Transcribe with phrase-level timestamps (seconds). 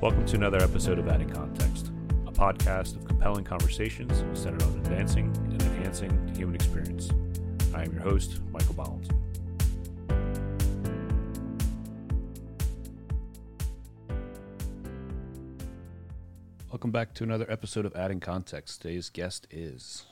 [0.00, 1.90] Welcome to another episode of Adding Context,
[2.24, 7.10] a podcast of compelling conversations centered on advancing and enhancing the human experience.
[7.74, 9.08] I am your host, Michael Bollins.
[16.70, 18.82] Welcome back to another episode of Adding Context.
[18.82, 20.06] Today's guest is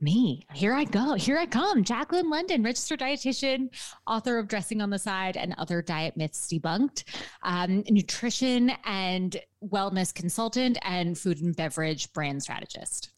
[0.00, 0.46] me.
[0.54, 1.14] Here I go.
[1.14, 1.84] Here I come.
[1.84, 3.70] Jacqueline London, registered dietitian,
[4.06, 7.04] author of Dressing on the Side and Other Diet Myths Debunked,
[7.42, 13.10] um, nutrition and wellness consultant, and food and beverage brand strategist.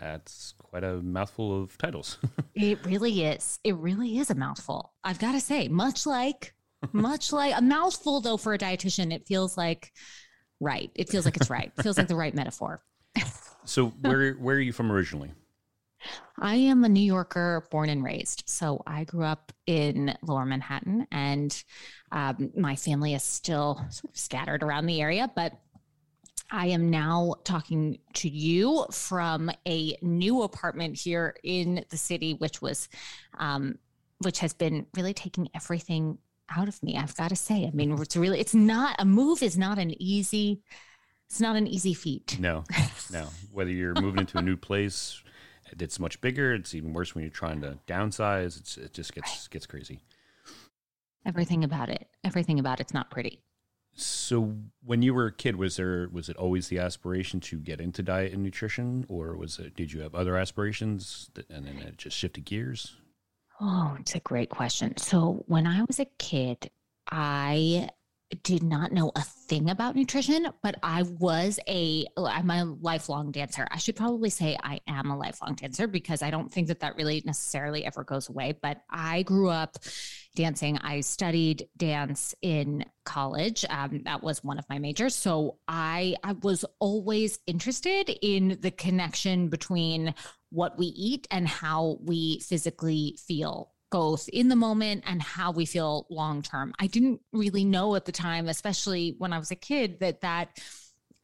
[0.00, 2.18] That's quite a mouthful of titles.
[2.54, 3.58] it really is.
[3.62, 4.92] It really is a mouthful.
[5.04, 6.54] I've got to say, much like,
[6.92, 9.92] much like a mouthful, though, for a dietitian, it feels like
[10.60, 10.90] right.
[10.94, 11.70] It feels like it's right.
[11.76, 12.82] It feels like the right metaphor.
[13.64, 15.32] so, where where are you from originally?
[16.38, 18.44] I am a New Yorker born and raised.
[18.46, 21.64] So I grew up in lower Manhattan, and
[22.10, 25.52] um, my family is still sort of scattered around the area, but
[26.50, 32.60] I am now talking to you from a new apartment here in the city, which
[32.60, 32.90] was,
[33.38, 33.78] um,
[34.18, 36.18] which has been really taking everything
[36.54, 36.98] out of me.
[36.98, 39.94] I've got to say, I mean, it's really, it's not a move is not an
[40.02, 40.60] easy,
[41.26, 42.36] it's not an easy feat.
[42.38, 42.64] No,
[43.10, 43.28] no.
[43.50, 45.22] Whether you're moving into a new place,
[45.78, 46.54] it's much bigger.
[46.54, 48.58] It's even worse when you're trying to downsize.
[48.58, 50.00] It's, it just gets gets crazy.
[51.24, 52.08] Everything about it.
[52.24, 53.40] Everything about it's not pretty.
[53.94, 57.80] So when you were a kid, was there was it always the aspiration to get
[57.80, 61.98] into diet and nutrition, or was it did you have other aspirations and then it
[61.98, 62.96] just shifted gears?
[63.60, 64.96] Oh, it's a great question.
[64.96, 66.70] So when I was a kid,
[67.10, 67.90] I
[68.42, 73.66] did not know a thing about nutrition, but I was a I'm a lifelong dancer.
[73.70, 76.96] I should probably say I am a lifelong dancer because I don't think that that
[76.96, 79.76] really necessarily ever goes away, but I grew up
[80.34, 80.78] dancing.
[80.78, 83.64] I studied dance in college.
[83.68, 85.14] Um, that was one of my majors.
[85.14, 90.14] So I I was always interested in the connection between
[90.50, 95.66] what we eat and how we physically feel both in the moment and how we
[95.66, 96.72] feel long term.
[96.80, 100.58] I didn't really know at the time, especially when I was a kid, that that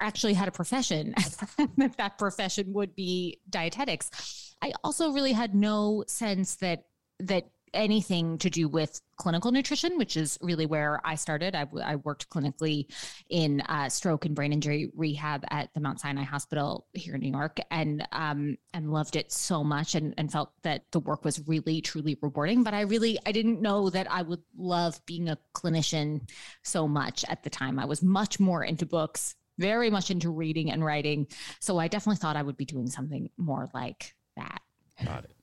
[0.01, 1.15] actually had a profession,
[1.79, 4.55] that that profession would be dietetics.
[4.62, 6.84] I also really had no sense that
[7.21, 11.55] that anything to do with clinical nutrition, which is really where I started.
[11.55, 12.87] I, I worked clinically
[13.29, 17.31] in uh, stroke and brain injury rehab at the Mount Sinai Hospital here in New
[17.31, 21.47] York, and um, and loved it so much, and, and felt that the work was
[21.47, 22.62] really truly rewarding.
[22.62, 26.29] But I really I didn't know that I would love being a clinician
[26.62, 27.79] so much at the time.
[27.79, 31.27] I was much more into books, very much into reading and writing.
[31.61, 34.61] So I definitely thought I would be doing something more like that.
[35.05, 35.38] Got it.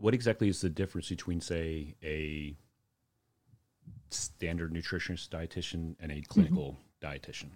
[0.00, 2.56] What exactly is the difference between, say, a
[4.08, 7.06] standard nutritionist dietitian and a clinical mm-hmm.
[7.06, 7.50] dietitian?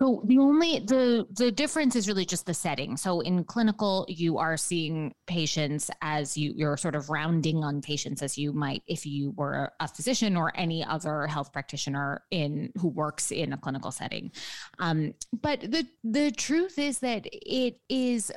[0.00, 2.96] So the only the the difference is really just the setting.
[2.96, 8.20] So in clinical, you are seeing patients as you you're sort of rounding on patients
[8.20, 12.88] as you might if you were a physician or any other health practitioner in who
[12.88, 14.32] works in a clinical setting.
[14.80, 18.32] Um, but the the truth is that it is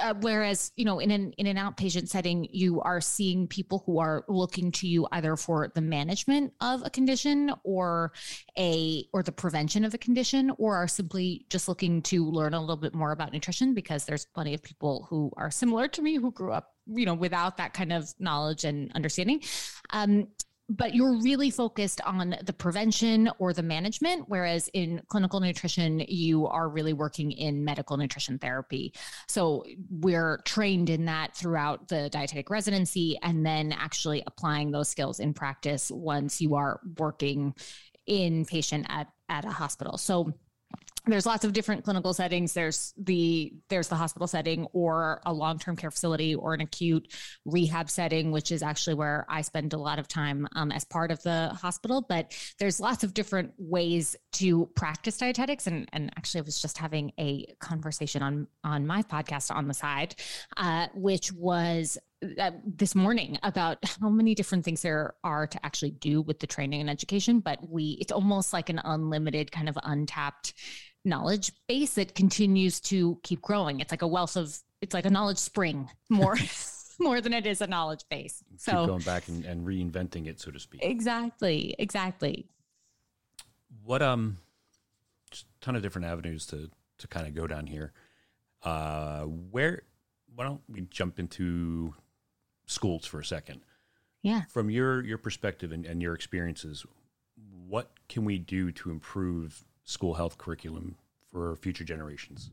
[0.00, 3.98] uh, whereas you know in an in an outpatient setting you are seeing people who
[3.98, 8.12] are looking to you either for the management of a condition or
[8.58, 12.60] a or the prevention of a condition or are simply just looking to learn a
[12.60, 16.16] little bit more about nutrition because there's plenty of people who are similar to me
[16.16, 19.42] who grew up you know without that kind of knowledge and understanding.
[19.90, 20.28] Um,
[20.68, 26.46] but you're really focused on the prevention or the management whereas in clinical nutrition you
[26.46, 28.92] are really working in medical nutrition therapy.
[29.28, 35.20] So we're trained in that throughout the dietetic residency and then actually applying those skills
[35.20, 37.54] in practice once you are working
[38.06, 39.98] in patient at at a hospital.
[39.98, 40.32] So
[41.12, 42.52] there's lots of different clinical settings.
[42.52, 47.12] There's the there's the hospital setting or a long-term care facility or an acute
[47.44, 51.10] rehab setting which is actually where i spend a lot of time um, as part
[51.10, 52.04] of the hospital.
[52.08, 55.66] But there's lots of different ways to practice dietetics.
[55.66, 59.74] And, and actually i was just having a conversation on on my podcast on the
[59.74, 60.14] side
[60.56, 61.98] uh, which was
[62.38, 66.46] uh, this morning about how many different things there are to actually do with the
[66.46, 70.52] training and education but we it's almost like an unlimited kind of untapped
[71.08, 73.80] knowledge base that continues to keep growing.
[73.80, 76.36] It's like a wealth of, it's like a knowledge spring more.
[77.00, 78.42] more than it is a knowledge base.
[78.56, 80.84] So keep going back and, and reinventing it, so to speak.
[80.84, 81.76] Exactly.
[81.78, 82.48] Exactly.
[83.84, 84.38] What um
[85.30, 86.68] just a ton of different avenues to
[86.98, 87.92] to kind of go down here.
[88.64, 89.82] Uh where
[90.34, 91.94] why don't we jump into
[92.68, 93.62] schools for a second?
[94.22, 94.42] Yeah.
[94.50, 96.86] From your your perspective and, and your experiences,
[97.66, 100.96] what can we do to improve school health curriculum
[101.30, 102.50] for future generations?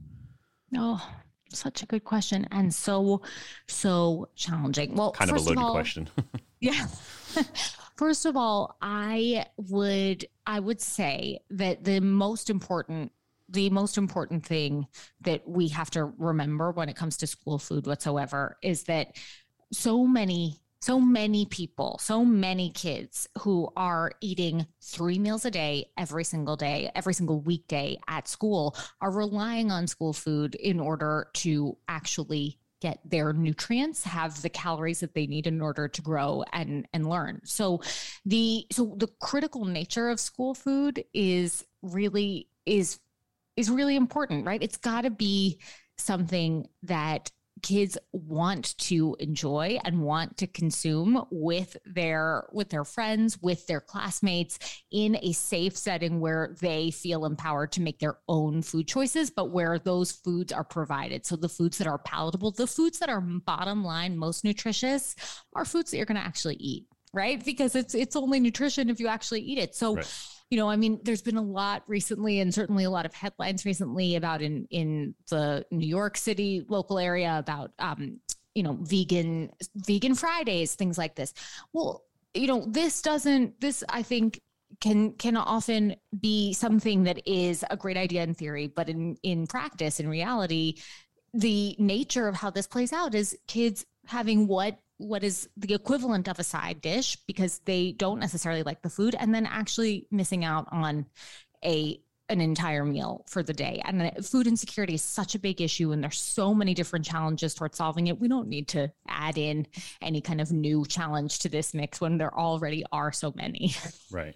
[0.76, 1.08] Oh,
[1.50, 3.22] such a good question and so
[3.68, 4.96] so challenging.
[4.96, 6.10] Well, kind of a loaded all, question.
[6.60, 6.88] yeah.
[7.98, 13.12] First of all, I would I would say that the most important
[13.48, 14.88] the most important thing
[15.22, 19.16] that we have to remember when it comes to school food whatsoever is that
[19.72, 25.90] so many so many people, so many kids who are eating three meals a day
[25.98, 31.28] every single day, every single weekday at school are relying on school food in order
[31.34, 36.44] to actually get their nutrients have the calories that they need in order to grow
[36.54, 37.42] and and learn.
[37.46, 37.82] So
[38.24, 43.00] the so the critical nature of school food is really is
[43.56, 44.62] is really important right?
[44.62, 45.60] It's got to be
[45.98, 47.32] something that
[47.62, 53.80] kids want to enjoy and want to consume with their with their friends with their
[53.80, 59.30] classmates in a safe setting where they feel empowered to make their own food choices
[59.30, 61.26] but where those foods are provided.
[61.26, 65.16] So the foods that are palatable the foods that are bottom line most nutritious
[65.56, 67.44] are foods that you're going to actually eat right?
[67.46, 69.74] Because it's it's only nutrition if you actually eat it.
[69.74, 73.06] So right you know, I mean, there's been a lot recently, and certainly a lot
[73.06, 78.22] of headlines recently about in in the New York City local area about um,
[78.54, 81.34] you know, vegan vegan Fridays, things like this.
[81.74, 83.60] Well, you know, this doesn't.
[83.60, 84.40] This I think
[84.80, 89.48] can can often be something that is a great idea in theory, but in in
[89.48, 90.76] practice, in reality,
[91.34, 96.28] the nature of how this plays out is kids having what what is the equivalent
[96.28, 100.46] of a side dish because they don't necessarily like the food and then actually missing
[100.46, 101.06] out on
[101.64, 102.00] a
[102.30, 103.82] an entire meal for the day.
[103.86, 107.78] And food insecurity is such a big issue, and there's so many different challenges towards
[107.78, 108.20] solving it.
[108.20, 109.68] We don't need to add in
[110.02, 113.76] any kind of new challenge to this mix when there already are so many.
[114.12, 114.36] Right.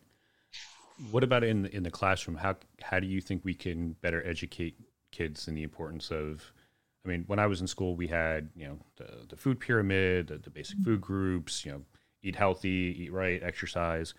[1.11, 2.35] What about in in the classroom?
[2.35, 4.75] How how do you think we can better educate
[5.11, 6.51] kids in the importance of
[7.05, 10.27] I mean, when I was in school, we had you know the the food pyramid,
[10.27, 11.81] the, the basic food groups, you know,
[12.21, 14.13] eat healthy, eat right, exercise.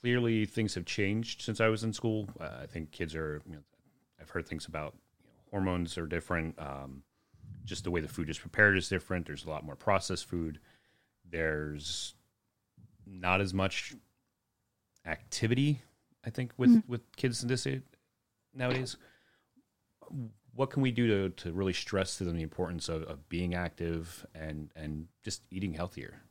[0.00, 2.28] Clearly, things have changed since I was in school.
[2.40, 3.42] Uh, I think kids are.
[3.46, 3.62] You know,
[4.20, 6.58] I've heard things about you know, hormones are different.
[6.58, 7.02] Um,
[7.64, 9.26] just the way the food is prepared is different.
[9.26, 10.60] There's a lot more processed food.
[11.28, 12.14] There's
[13.06, 13.94] not as much
[15.04, 15.82] activity,
[16.24, 16.82] I think, with mm.
[16.86, 17.82] with kids in this age
[18.54, 18.96] nowadays
[20.54, 23.54] what can we do to, to really stress to them the importance of, of being
[23.54, 26.22] active and and just eating healthier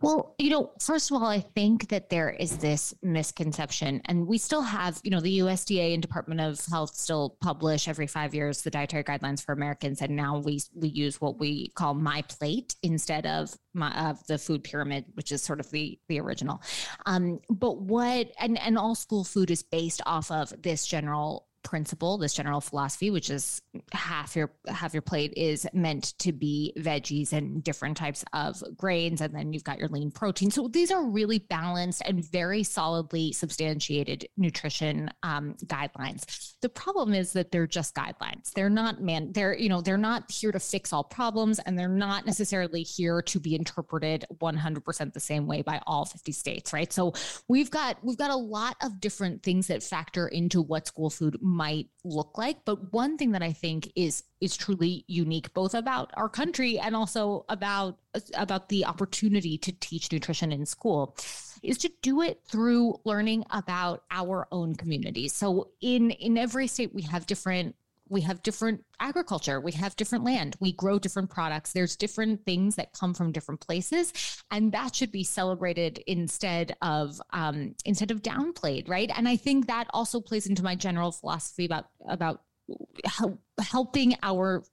[0.00, 4.38] well, you know, first of all, I think that there is this misconception, and we
[4.38, 8.62] still have, you know, the USDA and Department of Health still publish every five years
[8.62, 12.74] the dietary guidelines for Americans, and now we we use what we call My Plate
[12.82, 16.62] instead of my of the food pyramid, which is sort of the the original.
[17.06, 22.18] Um, but what and and all school food is based off of this general principle,
[22.18, 23.60] this general philosophy, which is
[23.92, 29.20] half your half your plate is meant to be veggies and different types of grains,
[29.20, 30.50] and then you've got your lean protein.
[30.50, 36.54] So these are really balanced and very solidly substantiated nutrition um, guidelines.
[36.60, 38.52] The problem is that they're just guidelines.
[38.52, 39.32] They're not man.
[39.32, 43.22] They're you know they're not here to fix all problems, and they're not necessarily here
[43.22, 46.72] to be interpreted 100% the same way by all 50 states.
[46.72, 46.92] Right.
[46.92, 47.14] So
[47.48, 51.38] we've got we've got a lot of different things that factor into what school food
[51.54, 52.64] might look like.
[52.64, 56.94] But one thing that I think is is truly unique, both about our country and
[56.94, 57.98] also about
[58.34, 61.16] about the opportunity to teach nutrition in school,
[61.62, 65.32] is to do it through learning about our own communities.
[65.32, 67.76] So in in every state, we have different
[68.14, 71.72] we have different agriculture we have different land we grow different products.
[71.72, 74.12] There's different things that come from different places
[74.50, 79.10] and that should be celebrated instead of um, instead of downplayed right?
[79.14, 82.40] And i think that also plays into my general philosophy about about
[83.60, 84.64] helping our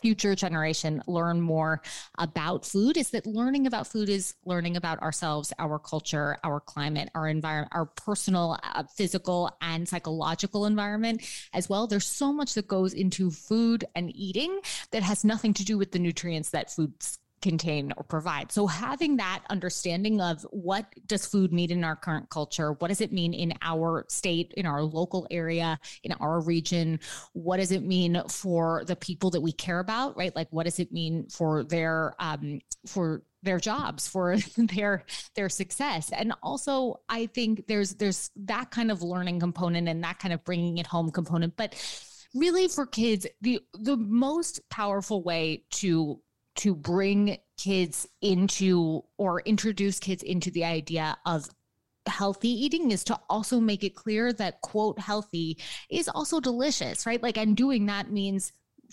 [0.00, 1.82] future generation learn more
[2.18, 7.10] about food is that learning about food is learning about ourselves, our culture, our climate,
[7.14, 11.86] our environment, our personal, uh, physical, and psychological environment as well.
[11.86, 15.92] There's so much that goes into food and eating that has nothing to do with
[15.92, 18.52] the nutrients that foods contain or provide.
[18.52, 22.72] So having that understanding of what does food mean in our current culture?
[22.72, 27.00] What does it mean in our state, in our local area, in our region?
[27.32, 30.34] What does it mean for the people that we care about, right?
[30.34, 35.04] Like what does it mean for their um for their jobs for their
[35.34, 40.18] their success and also i think there's there's that kind of learning component and that
[40.18, 41.74] kind of bringing it home component but
[42.34, 46.20] really for kids the the most powerful way to
[46.56, 51.48] to bring kids into or introduce kids into the idea of
[52.06, 55.58] healthy eating is to also make it clear that quote healthy
[55.90, 57.22] is also delicious, right?
[57.22, 58.52] Like, and doing that means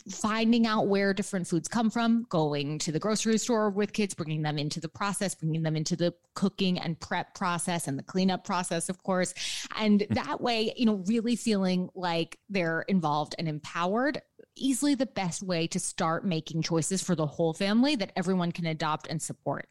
[0.09, 4.41] finding out where different foods come from, going to the grocery store with kids, bringing
[4.41, 8.43] them into the process, bringing them into the cooking and prep process and the cleanup
[8.43, 9.33] process, of course.
[9.75, 10.13] And hmm.
[10.13, 14.21] that way, you know, really feeling like they're involved and empowered.
[14.57, 18.65] Easily the best way to start making choices for the whole family that everyone can
[18.65, 19.67] adopt and support.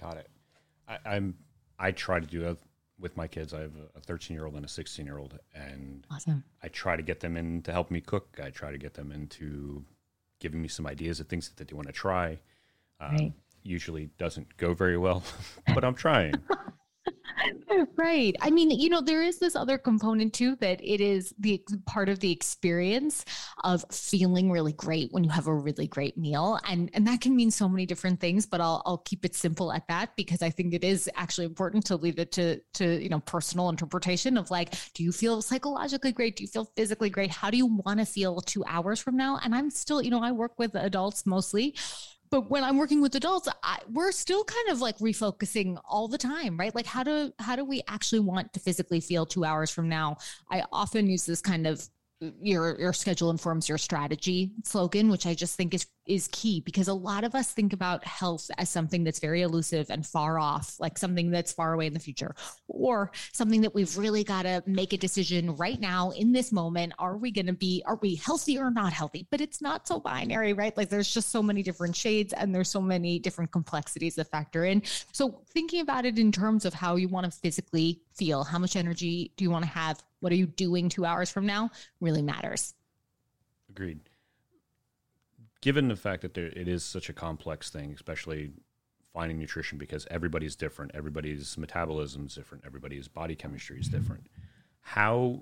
[0.00, 0.28] Got it.
[0.88, 1.34] I, I'm
[1.78, 2.58] I try to do that
[2.98, 3.52] with my kids.
[3.52, 6.44] I have a 13 year old and a 16 year old, and awesome.
[6.62, 8.38] I try to get them in to help me cook.
[8.42, 9.84] I try to get them into
[10.40, 12.38] giving me some ideas of things that they want to try.
[13.00, 13.32] Um, right.
[13.62, 15.22] Usually doesn't go very well,
[15.74, 16.34] but I'm trying.
[17.96, 18.34] right.
[18.40, 22.08] I mean, you know, there is this other component too that it is the part
[22.08, 23.24] of the experience
[23.64, 26.58] of feeling really great when you have a really great meal.
[26.68, 29.72] And and that can mean so many different things, but I'll I'll keep it simple
[29.72, 33.08] at that because I think it is actually important to leave it to to, you
[33.08, 36.36] know, personal interpretation of like, do you feel psychologically great?
[36.36, 37.30] Do you feel physically great?
[37.30, 39.38] How do you want to feel 2 hours from now?
[39.42, 41.74] And I'm still, you know, I work with adults mostly
[42.32, 46.18] but when i'm working with adults I, we're still kind of like refocusing all the
[46.18, 46.74] time right?
[46.74, 50.18] Like how do how do we actually want to physically feel two hours from now?
[50.50, 51.88] I often use this kind of
[52.40, 56.88] your your schedule informs your strategy slogan which i just think is is key because
[56.88, 60.74] a lot of us think about health as something that's very elusive and far off
[60.80, 62.34] like something that's far away in the future
[62.66, 66.92] or something that we've really got to make a decision right now in this moment.
[66.98, 69.26] Are we going to be are we healthy or not healthy?
[69.30, 70.76] But it's not so binary right?
[70.76, 74.64] Like there's just so many different shades and there's so many different complexities that factor
[74.64, 74.82] in.
[75.12, 78.76] So thinking about it in terms of how you want to physically feel how much
[78.76, 82.22] energy do you want to have what are you doing two hours from now really
[82.22, 82.74] matters.
[83.68, 83.98] Agreed.
[85.60, 88.52] Given the fact that there, it is such a complex thing, especially
[89.12, 94.28] finding nutrition because everybody's different, everybody's metabolism is different, everybody's body chemistry is different.
[94.80, 95.40] How,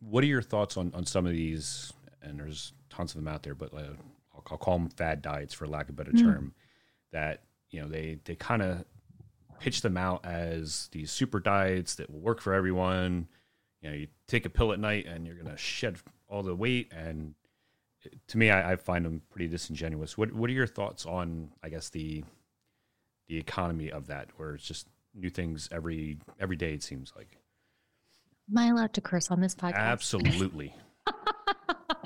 [0.00, 1.94] what are your thoughts on, on some of these?
[2.22, 3.94] And there's tons of them out there, but uh,
[4.34, 6.20] I'll, I'll, call them fad diets for lack of a better mm.
[6.20, 6.54] term.
[7.12, 8.84] That you know they they kind of
[9.60, 13.28] pitch them out as these super diets that will work for everyone
[13.86, 15.96] you know you take a pill at night and you're going to shed
[16.28, 17.34] all the weight and
[18.26, 20.18] to me I, I, find them pretty disingenuous.
[20.18, 22.24] What what are your thoughts on i guess the
[23.28, 27.38] the economy of that where it's just new things every every day it seems like?
[28.50, 29.74] Am i allowed to curse on this podcast?
[29.76, 30.74] Absolutely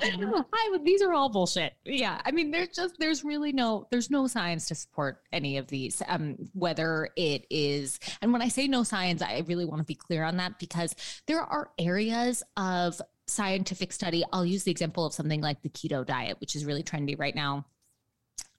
[0.53, 1.73] I would, these are all bullshit.
[1.85, 5.67] Yeah, I mean, there's just there's really no there's no science to support any of
[5.67, 6.01] these.
[6.07, 9.95] Um, whether it is, and when I say no science, I really want to be
[9.95, 10.95] clear on that because
[11.27, 14.23] there are areas of scientific study.
[14.33, 17.35] I'll use the example of something like the keto diet, which is really trendy right
[17.35, 17.65] now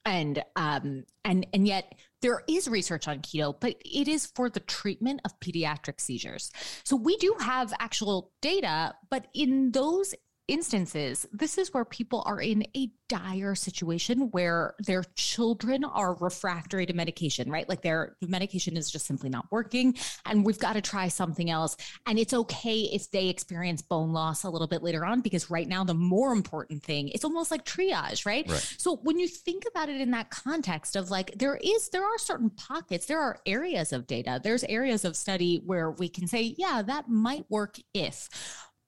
[0.05, 4.61] and um and and yet there is research on keto but it is for the
[4.61, 6.51] treatment of pediatric seizures
[6.85, 10.15] so we do have actual data but in those
[10.53, 16.85] instances, this is where people are in a dire situation where their children are refractory
[16.85, 17.67] to medication, right?
[17.69, 21.77] Like their medication is just simply not working and we've got to try something else.
[22.07, 25.67] And it's okay if they experience bone loss a little bit later on because right
[25.67, 28.49] now the more important thing, it's almost like triage, right?
[28.49, 28.75] right.
[28.77, 32.19] So when you think about it in that context of like there is there are
[32.19, 36.55] certain pockets, there are areas of data, there's areas of study where we can say,
[36.59, 38.29] yeah, that might work if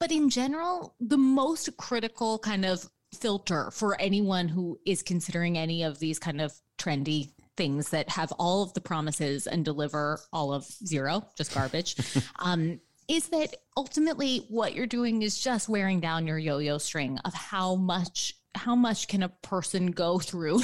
[0.00, 5.82] but in general, the most critical kind of filter for anyone who is considering any
[5.82, 10.52] of these kind of trendy things that have all of the promises and deliver all
[10.52, 11.96] of zero, just garbage,
[12.40, 17.34] um, is that ultimately what you're doing is just wearing down your yo-yo string of
[17.34, 20.60] how much how much can a person go through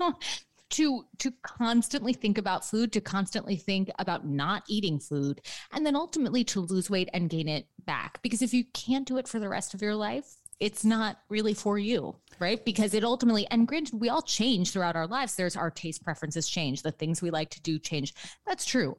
[0.70, 5.40] to to constantly think about food to constantly think about not eating food
[5.72, 8.20] and then ultimately to lose weight and gain it back.
[8.22, 11.54] Because if you can't do it for the rest of your life it's not really
[11.54, 12.64] for you right?
[12.64, 15.36] Because it ultimately and granted we all change throughout our lives.
[15.36, 16.82] There's our taste preferences change.
[16.82, 18.14] The things we like to do change.
[18.46, 18.96] That's true.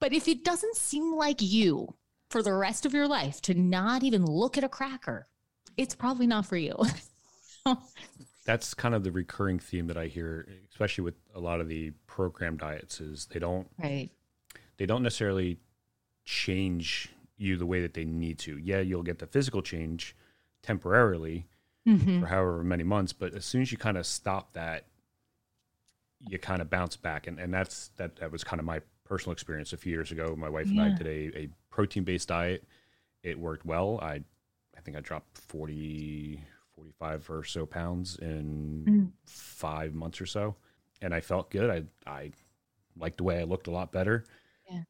[0.00, 1.94] But if it doesn't seem like you
[2.30, 5.26] for the rest of your life to not even look at a cracker
[5.76, 6.76] it's probably not for you.
[8.46, 11.92] That's kind of the recurring theme that I hear, especially with a lot of the
[12.06, 14.10] program diets, is they don't right.
[14.76, 15.58] They don't necessarily
[16.24, 18.58] change you the way that they need to.
[18.58, 20.16] Yeah, you'll get the physical change
[20.62, 21.46] temporarily
[21.86, 22.20] mm-hmm.
[22.20, 24.86] for however many months, but as soon as you kind of stop that,
[26.20, 28.16] you kind of bounce back, and and that's that.
[28.16, 30.34] That was kind of my personal experience a few years ago.
[30.36, 30.84] My wife yeah.
[30.84, 32.64] and I did a, a protein based diet.
[33.22, 33.98] It worked well.
[34.00, 34.22] I
[34.76, 36.40] I think I dropped 40,
[36.76, 39.10] 45 or so pounds in mm.
[39.26, 40.56] five months or so.
[41.02, 41.70] And I felt good.
[41.70, 42.32] I, I
[42.98, 44.24] liked the way I looked a lot better.
[44.70, 44.82] Yeah.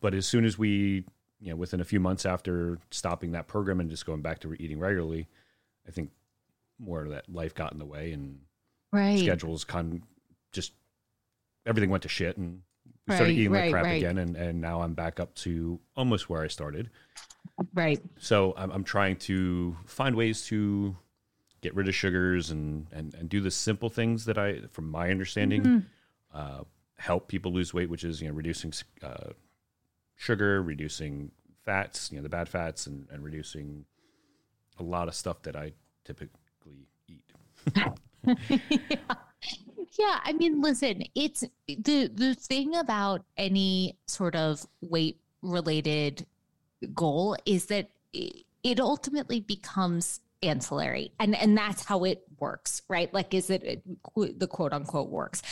[0.00, 1.04] but as soon as we,
[1.40, 4.52] you know, within a few months after stopping that program and just going back to
[4.54, 5.26] eating regularly,
[5.88, 6.10] I think
[6.78, 8.40] more of that life got in the way and
[8.92, 9.18] right.
[9.18, 10.00] schedules kind of
[10.52, 10.72] just
[11.66, 12.62] everything went to shit and
[13.06, 13.96] we started Right, eating like crap right.
[13.96, 16.90] again and, and now I'm back up to almost where I started.
[17.74, 18.00] Right.
[18.18, 20.96] So I'm, I'm trying to find ways to
[21.60, 25.10] get rid of sugars and, and, and do the simple things that I, from my
[25.10, 25.78] understanding, Mm-hmm.
[26.34, 26.64] uh,
[26.98, 29.30] help people lose weight, which is, you know, reducing uh,
[30.20, 31.30] sugar, reducing
[31.64, 33.86] fats, you know, the bad fats and, and reducing
[34.78, 35.72] a lot of stuff that I
[36.04, 37.24] typically eat.
[39.98, 46.26] Yeah, I mean, listen, it's the the thing about any sort of weight related
[46.94, 53.12] goal is that it, it ultimately becomes ancillary, and and that's how it works, right?
[53.12, 53.82] Like, is it, it
[54.38, 55.42] the quote unquote works?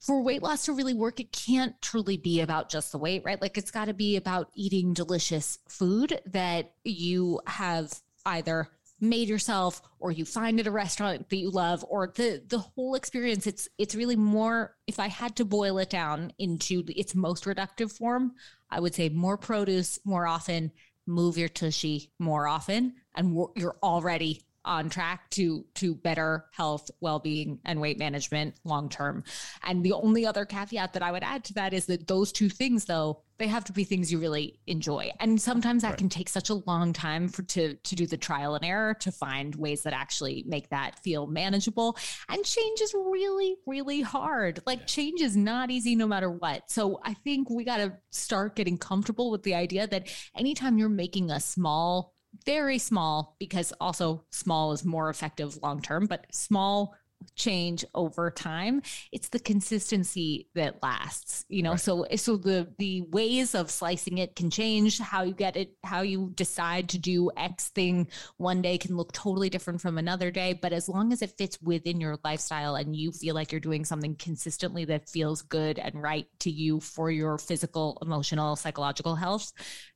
[0.00, 3.40] For weight loss to really work, it can't truly be about just the weight, right?
[3.40, 7.92] Like, it's got to be about eating delicious food that you have
[8.24, 8.68] either
[9.00, 12.94] made yourself or you find at a restaurant that you love or the the whole
[12.94, 17.44] experience it's it's really more if i had to boil it down into its most
[17.44, 18.32] reductive form
[18.70, 20.72] i would say more produce more often
[21.06, 27.58] move your tushy more often and you're already on track to to better health well-being
[27.64, 29.24] and weight management long term
[29.64, 32.48] and the only other caveat that i would add to that is that those two
[32.48, 35.10] things though they have to be things you really enjoy.
[35.20, 35.98] And sometimes that Right.
[35.98, 39.12] can take such a long time for to to do the trial and error to
[39.12, 41.96] find ways that actually make that feel manageable.
[42.28, 44.60] And change is really really hard.
[44.66, 46.70] Like change is not easy no matter what.
[46.70, 50.88] So i think we got to start getting comfortable with the idea that anytime you're
[50.88, 56.94] making a small very small because also small is more effective long term but small
[57.34, 58.80] change over time
[59.10, 61.80] it's the consistency that lasts you know Right.
[61.80, 66.02] so so the the ways of slicing it can change how you get it how
[66.02, 70.52] you decide to do x thing one day can look totally different from another day
[70.52, 73.84] but as long as it fits within your lifestyle and you feel like you're doing
[73.84, 79.52] something consistently that feels good and right to you for your physical emotional psychological health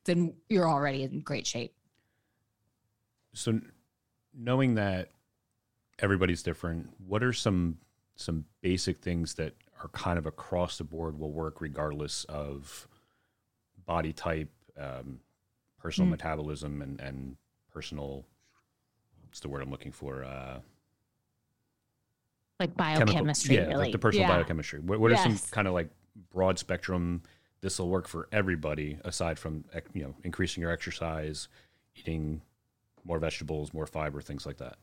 [0.07, 1.73] then you're already in great shape
[3.35, 3.61] so
[4.35, 5.09] knowing that
[5.99, 7.79] everybody's different what are some
[8.17, 12.87] some basic things that are kind of across the board will work regardless of
[13.87, 15.21] body type um,
[15.79, 16.13] personal Mm.
[16.13, 17.37] metabolism and and
[17.73, 18.25] personal
[19.25, 20.61] what's the word i'm looking for uh
[22.61, 24.37] like biochemistry yeah really like the personal Yeah.
[24.37, 25.89] biochemistry what, what are some kind of like
[26.31, 27.23] broad spectrum
[27.61, 29.65] this will work for everybody aside from
[29.95, 31.49] you know increasing your exercise
[31.97, 32.41] eating
[33.05, 34.77] more vegetables more fiber things like that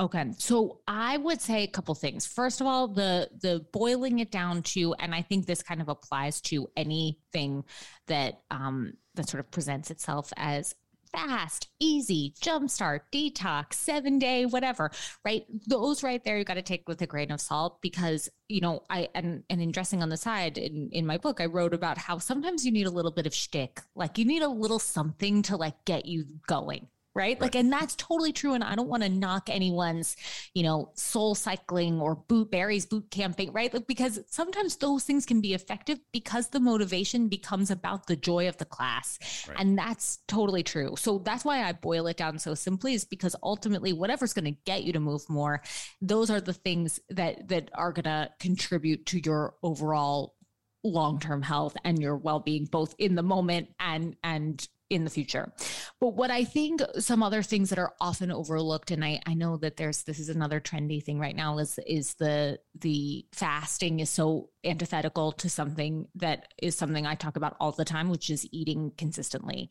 [0.00, 0.32] Okay.
[0.38, 2.26] So I would say a couple things.
[2.26, 5.88] First of all, the the boiling it down to, and I think this kind of
[5.88, 7.64] applies to anything
[8.08, 10.74] that um that sort of presents itself as
[11.12, 14.90] fast, easy, jumpstart, detox, seven day, whatever,
[15.24, 15.46] right?
[15.68, 18.82] Those right there you got to take with a grain of salt because you know,
[18.90, 21.98] I and and in dressing on the side in in my book, I wrote about
[21.98, 25.42] how sometimes you need a little bit of shtick, like you need a little something
[25.42, 26.88] to like get you going.
[27.14, 27.40] Right?
[27.40, 28.54] Like, and that's totally true.
[28.54, 30.16] And I don't want to knock anyone's,
[30.52, 33.72] you know, soul cycling or boot berries, boot camping, right?
[33.72, 38.48] Like, because sometimes those things can be effective because the motivation becomes about the joy
[38.48, 39.18] of the class.
[39.48, 39.56] Right.
[39.60, 40.96] And that's totally true.
[40.96, 44.60] So that's why I boil it down so simply is because ultimately whatever's going to
[44.64, 45.62] get you to move more,
[46.00, 50.34] those are the things that that are going to contribute to your overall
[50.82, 55.52] long-term health and your well-being both in the moment and and in the future.
[56.00, 59.56] But what I think some other things that are often overlooked, and I, I know
[59.58, 64.10] that there's this is another trendy thing right now is is the the fasting is
[64.10, 68.46] so antithetical to something that is something I talk about all the time, which is
[68.52, 69.70] eating consistently.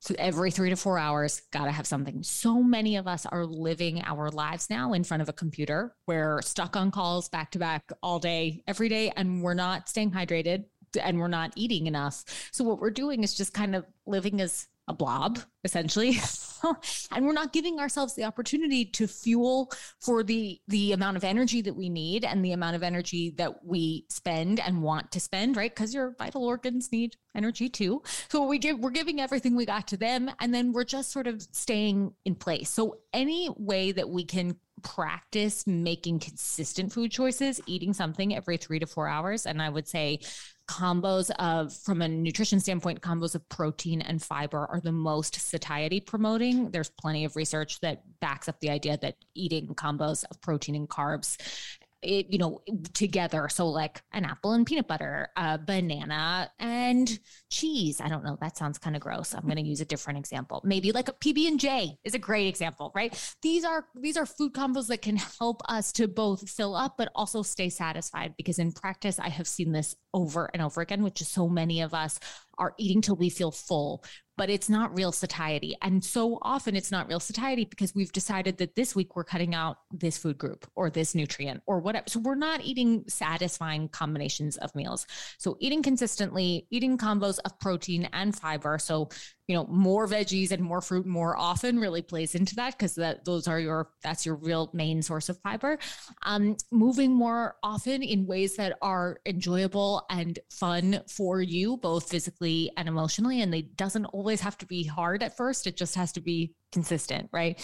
[0.00, 2.24] So every three to four hours, gotta have something.
[2.24, 5.94] So many of us are living our lives now in front of a computer.
[6.08, 10.10] We're stuck on calls back to back all day, every day, and we're not staying
[10.10, 10.64] hydrated
[10.96, 12.24] and we're not eating enough.
[12.52, 16.18] So what we're doing is just kind of living as a blob, essentially.
[17.12, 21.62] and we're not giving ourselves the opportunity to fuel for the the amount of energy
[21.62, 25.56] that we need and the amount of energy that we spend and want to spend,
[25.56, 25.74] right?
[25.74, 28.02] Because your vital organs need energy too.
[28.28, 31.26] So we give we're giving everything we got to them and then we're just sort
[31.26, 32.70] of staying in place.
[32.70, 38.80] So any way that we can practice making consistent food choices, eating something every 3
[38.80, 40.18] to 4 hours and I would say
[40.72, 46.00] combos of from a nutrition standpoint combos of protein and fiber are the most satiety
[46.00, 50.74] promoting there's plenty of research that backs up the idea that eating combos of protein
[50.74, 51.36] and carbs
[52.02, 52.60] it, you know,
[52.92, 53.48] together.
[53.48, 57.18] So like an apple and peanut butter, a banana and
[57.50, 58.00] cheese.
[58.00, 58.36] I don't know.
[58.40, 59.34] That sounds kind of gross.
[59.34, 60.60] I'm going to use a different example.
[60.64, 63.14] Maybe like a PB and J is a great example, right?
[63.42, 67.10] These are these are food combos that can help us to both fill up but
[67.14, 68.34] also stay satisfied.
[68.36, 71.80] Because in practice, I have seen this over and over again, which is so many
[71.80, 72.18] of us
[72.58, 74.04] are eating till we feel full
[74.36, 75.76] but it's not real satiety.
[75.82, 79.54] And so often it's not real satiety because we've decided that this week we're cutting
[79.54, 82.06] out this food group or this nutrient or whatever.
[82.08, 85.06] So we're not eating satisfying combinations of meals.
[85.38, 88.78] So eating consistently, eating combos of protein and fiber.
[88.78, 89.10] So
[89.48, 93.24] you know more veggies and more fruit more often really plays into that because that
[93.24, 95.78] those are your that's your real main source of fiber
[96.22, 102.70] um, moving more often in ways that are enjoyable and fun for you both physically
[102.76, 105.66] and emotionally and they doesn't always have to be hard at first.
[105.66, 107.60] It just has to be consistent right?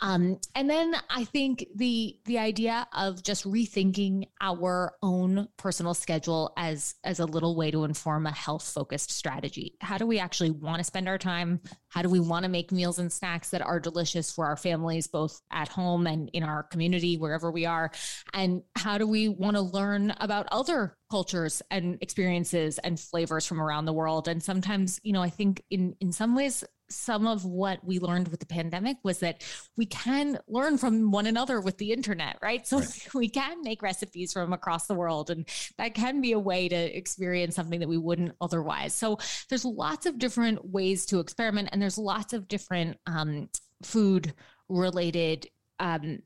[0.00, 6.52] Um, and then i think the the idea of just rethinking our own personal schedule
[6.56, 9.76] as as a little way to inform a health focused strategy.
[9.80, 11.60] How do we actually want to spend our time?
[11.88, 15.06] How do we want to make meals and snacks that are delicious for our families
[15.06, 17.90] both at home and in our community wherever we are?
[18.32, 23.60] And how do we want to learn about other cultures and experiences and flavors from
[23.60, 24.28] around the world?
[24.28, 28.28] And sometimes you know i think in in some ways some of what we learned
[28.28, 29.42] with the pandemic was that
[29.76, 32.66] we can learn from one another with the internet, right?
[32.66, 33.08] So right.
[33.14, 36.96] we can make recipes from across the world, and that can be a way to
[36.96, 38.94] experience something that we wouldn't otherwise.
[38.94, 43.48] So there's lots of different ways to experiment, and there's lots of different um,
[43.82, 44.34] food
[44.68, 46.20] related um,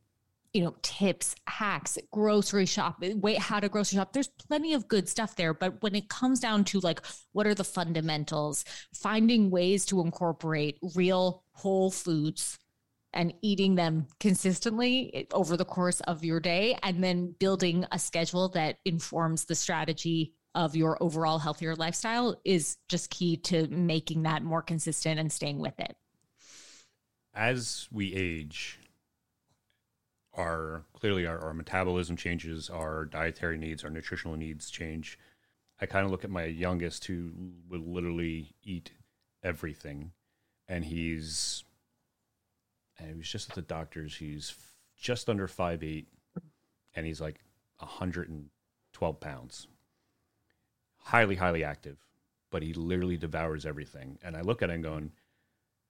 [0.57, 4.14] you know, tips, hacks, grocery shop, wait, how to grocery shop.
[4.14, 5.53] There's plenty of good stuff there.
[5.53, 8.64] But when it comes down to like, what are the fundamentals,
[8.95, 12.59] finding ways to incorporate real whole foods
[13.12, 17.99] and eating them consistently eh, over the course of your day, and then building a
[17.99, 24.23] schedule that informs the strategy of your overall healthier lifestyle is just key to making
[24.23, 25.95] that more consistent and staying with it.
[27.35, 28.79] As we age,
[30.37, 35.18] our clearly our, our metabolism changes, our dietary needs, our nutritional needs change.
[35.81, 37.33] I kind of look at my youngest who
[37.68, 38.92] will literally eat
[39.42, 40.12] everything,
[40.68, 41.64] and he's
[42.99, 44.16] and he was just at the doctor's.
[44.16, 44.55] He's
[44.96, 46.09] just under five eight,
[46.94, 47.40] and he's like
[47.79, 48.46] hundred and
[48.92, 49.68] twelve pounds.
[50.99, 51.99] Highly, highly active,
[52.51, 54.18] but he literally devours everything.
[54.22, 55.12] And I look at him going,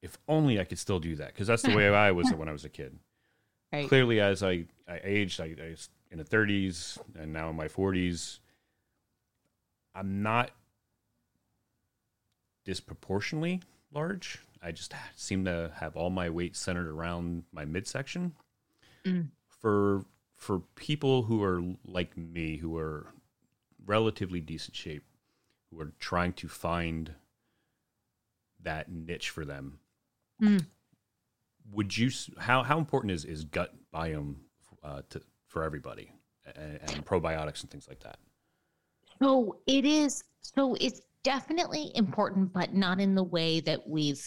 [0.01, 2.51] if only I could still do that, because that's the way I was when I
[2.51, 2.99] was a kid.
[3.71, 3.87] Right.
[3.87, 7.67] Clearly, as I, I aged, I, I was in the 30s and now in my
[7.67, 8.39] 40s,
[9.93, 10.51] I'm not
[12.63, 13.61] disproportionately
[13.93, 14.39] large.
[14.61, 18.33] I just seem to have all my weight centered around my midsection.
[19.05, 19.27] Mm.
[19.47, 23.07] For for people who are like me, who are
[23.85, 25.03] relatively decent shape,
[25.71, 27.13] who are trying to find
[28.61, 29.79] that niche for them,
[30.41, 30.65] mm
[31.71, 34.35] would you how how important is is gut biome
[34.83, 36.11] uh, to for everybody
[36.55, 38.17] and, and probiotics and things like that?
[39.21, 40.23] So it is.
[40.41, 44.25] So it's definitely important, but not in the way that we've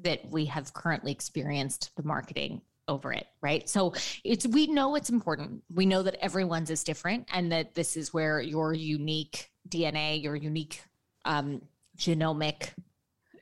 [0.00, 3.68] that we have currently experienced the marketing over it, right?
[3.68, 3.92] So
[4.24, 5.62] it's we know it's important.
[5.74, 10.36] We know that everyone's is different, and that this is where your unique DNA, your
[10.36, 10.82] unique
[11.24, 11.62] um,
[11.96, 12.70] genomic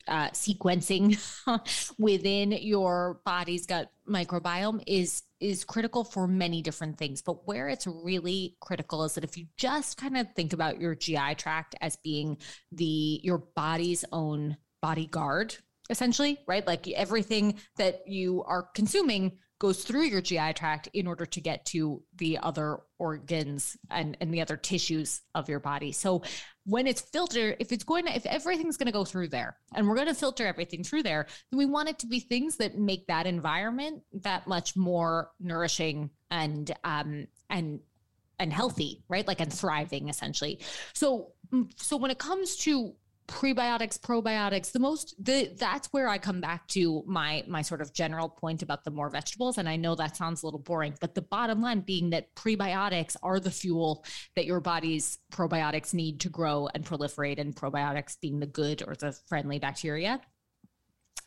[0.09, 1.19] uh, sequencing
[1.99, 7.87] within your body's gut microbiome is is critical for many different things but where it's
[7.87, 11.97] really critical is that if you just kind of think about your GI tract as
[11.97, 12.39] being
[12.73, 15.57] the your body's own bodyguard
[15.91, 21.25] essentially right like everything that you are consuming goes through your GI tract in order
[21.25, 25.93] to get to the other organs and, and the other tissues of your body.
[25.93, 26.23] So
[26.67, 29.87] when it's filtered, if it's going to, if everything's going to go through there and
[29.87, 32.77] we're going to filter everything through there, then we want it to be things that
[32.77, 37.81] make that environment that much more nourishing and, um, and,
[38.41, 39.27] and healthy, right?
[39.27, 40.59] Like and thriving essentially.
[40.93, 42.95] So, mm, so when it comes to
[43.27, 47.93] prebiotics probiotics the most the that's where i come back to my my sort of
[47.93, 49.59] general point about the more vegetables.
[49.59, 53.17] And i know that sounds a little boring but the bottom line being that prebiotics
[53.23, 54.05] are the fuel
[54.37, 58.95] that your body's probiotics need to grow and proliferate and probiotics being the good or
[58.95, 60.21] the friendly bacteria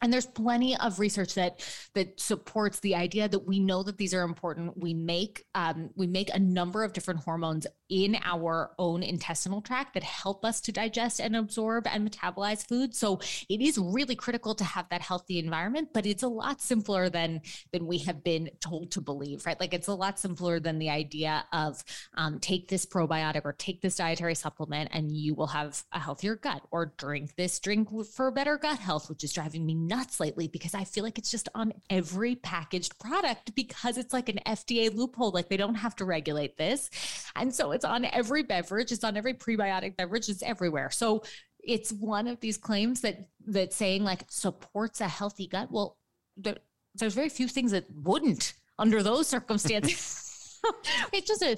[0.01, 4.13] and there's plenty of research that that supports the idea that we know that these
[4.13, 4.77] are important.
[4.77, 9.95] We make um, we make a number of different hormones in our own intestinal tract
[9.95, 12.95] that help us to digest and absorb and metabolize food.
[12.95, 17.09] So it is really critical to have that healthy environment but it's a lot simpler
[17.09, 19.59] than than we have been told to believe right?
[19.59, 21.83] Like it's a lot simpler than the idea of
[22.15, 26.35] um, take this probiotic or take this dietary supplement and you will have a healthier
[26.35, 30.47] gut or drink this drink for better gut health which is driving me nuts lately
[30.47, 34.93] because I feel like it's just on every packaged product because it's like an FDA
[34.95, 35.31] loophole.
[35.31, 36.89] Like they don't have to regulate this.
[37.35, 40.91] And so it's on every beverage, it's on every prebiotic beverage, it's everywhere.
[40.91, 41.23] So
[41.61, 45.71] it's one of these claims that that saying like supports a healthy gut.
[45.71, 45.97] Well,
[46.37, 46.57] there,
[46.95, 50.25] there's very few things that wouldn't under those circumstances.
[51.13, 51.57] it's just a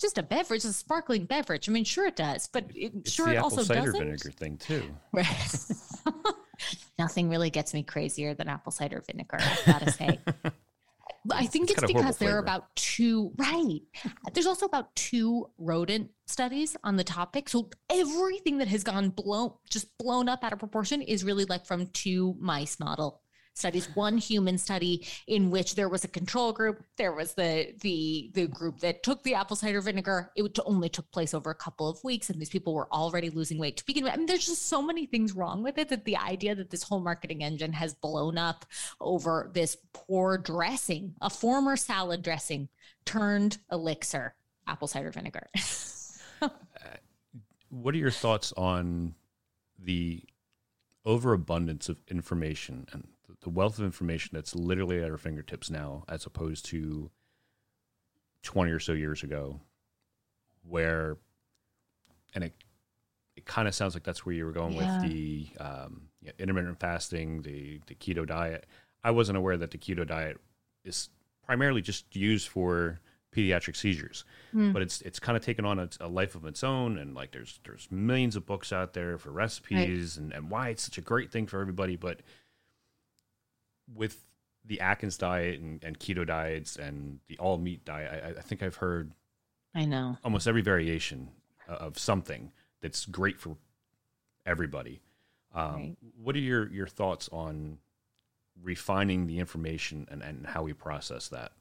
[0.00, 1.68] just a beverage, a sparkling beverage.
[1.68, 3.98] I mean, sure it does, but it, It's sure the it apple also cider doesn't.
[3.98, 4.82] vinegar thing too.
[5.12, 5.26] Right.
[7.00, 10.20] Nothing really gets me crazier than apple cider vinegar, I've got to say.
[11.32, 13.80] I think It's it's, got a horrible because there are about two, right.
[14.34, 17.48] There's also about two rodent studies on the topic.
[17.48, 21.66] So everything that has gone blown, just blown up out of proportion is really like
[21.66, 23.22] from two mice model
[23.60, 28.30] studies one human study in which there was a control group there was the the
[28.34, 30.30] the group that took the apple cider vinegar.
[30.34, 33.58] It only took place over a couple of weeks and these people were already losing
[33.58, 34.12] weight to begin with.
[34.12, 36.82] I mean there's just so many things wrong with it that the idea that this
[36.82, 38.64] whole marketing engine has blown up
[39.00, 42.68] over this poor dressing a former salad dressing
[43.04, 44.34] turned elixir
[44.66, 45.48] apple cider vinegar.
[46.42, 46.96] Uh,
[47.68, 49.14] what are your thoughts on
[49.78, 50.24] the
[51.04, 53.08] overabundance of information and
[53.42, 57.10] the wealth of information that's literally at our fingertips now, as opposed to
[58.42, 59.60] 20 or so years ago,
[60.62, 61.16] where,
[62.34, 62.54] and it,
[63.36, 64.78] it kind of sounds like that's where you were going Yeah.
[64.78, 68.66] with the um, yeah, intermittent fasting, the, the keto diet.
[69.02, 70.38] I wasn't aware that the keto diet
[70.84, 71.08] is
[71.44, 73.00] primarily just used for
[73.34, 74.72] pediatric seizures Hmm.
[74.72, 77.30] but it's it's kind of taken on a, a life of its own and like
[77.30, 81.00] there's there's millions of books out there for recipes and, and why it's such a
[81.00, 82.22] great thing for everybody but
[83.94, 84.26] with
[84.64, 88.62] the Atkins diet and, and keto diets and the all meat diet I, I think
[88.62, 89.12] I've heard
[89.74, 91.28] i know almost every variation
[91.68, 93.56] of something that's great for
[94.46, 95.00] everybody
[95.54, 95.96] um, Right.
[96.22, 97.78] what are your your thoughts on
[98.62, 101.52] refining the information and, and how we process that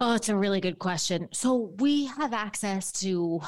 [0.00, 1.28] Oh, it's a really good question.
[1.32, 3.40] So we have access to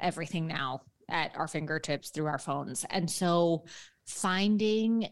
[0.00, 2.84] everything now at our fingertips through our phones.
[2.90, 3.64] And so
[4.06, 5.08] finding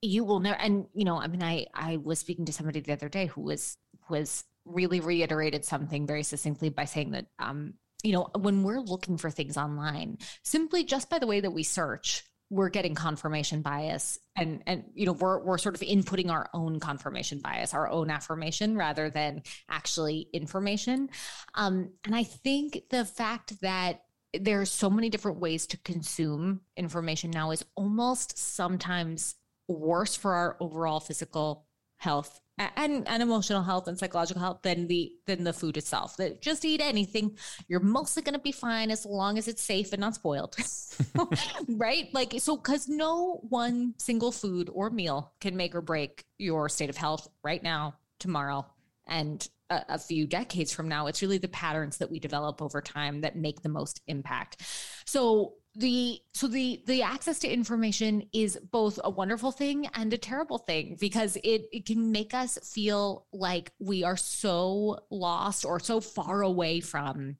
[0.00, 2.92] you will never and you know, I mean I I was speaking to somebody the
[2.92, 3.76] other day who was
[4.08, 9.16] was really reiterated something very succinctly by saying that um you know, when we're looking
[9.18, 14.18] for things online, simply just by the way that we search, we're getting confirmation bias
[14.36, 18.10] and and you know we're we're sort of inputting our own confirmation bias our own
[18.10, 21.10] affirmation rather than actually information.
[21.54, 24.02] Um and i think the fact that
[24.34, 29.34] there's so many different ways to consume information now is almost sometimes
[29.68, 31.66] worse for our overall physical
[31.98, 36.16] health and, and emotional health and psychological health than the than the food itself.
[36.16, 37.36] That just eat anything
[37.68, 40.56] you're mostly going to be fine as long as it's safe and not spoiled.
[41.68, 42.08] Right?
[42.12, 46.90] Like so because no one single food or meal can make or break your state
[46.90, 48.66] of health right now tomorrow
[49.06, 51.06] and a, a few decades from now.
[51.06, 54.62] It's really the patterns that we develop over time that make the most impact.
[55.06, 60.18] So the so the the access to information is both a wonderful thing and a
[60.18, 65.78] terrible thing because it, it can make us feel like we are so lost or
[65.78, 67.36] so far away from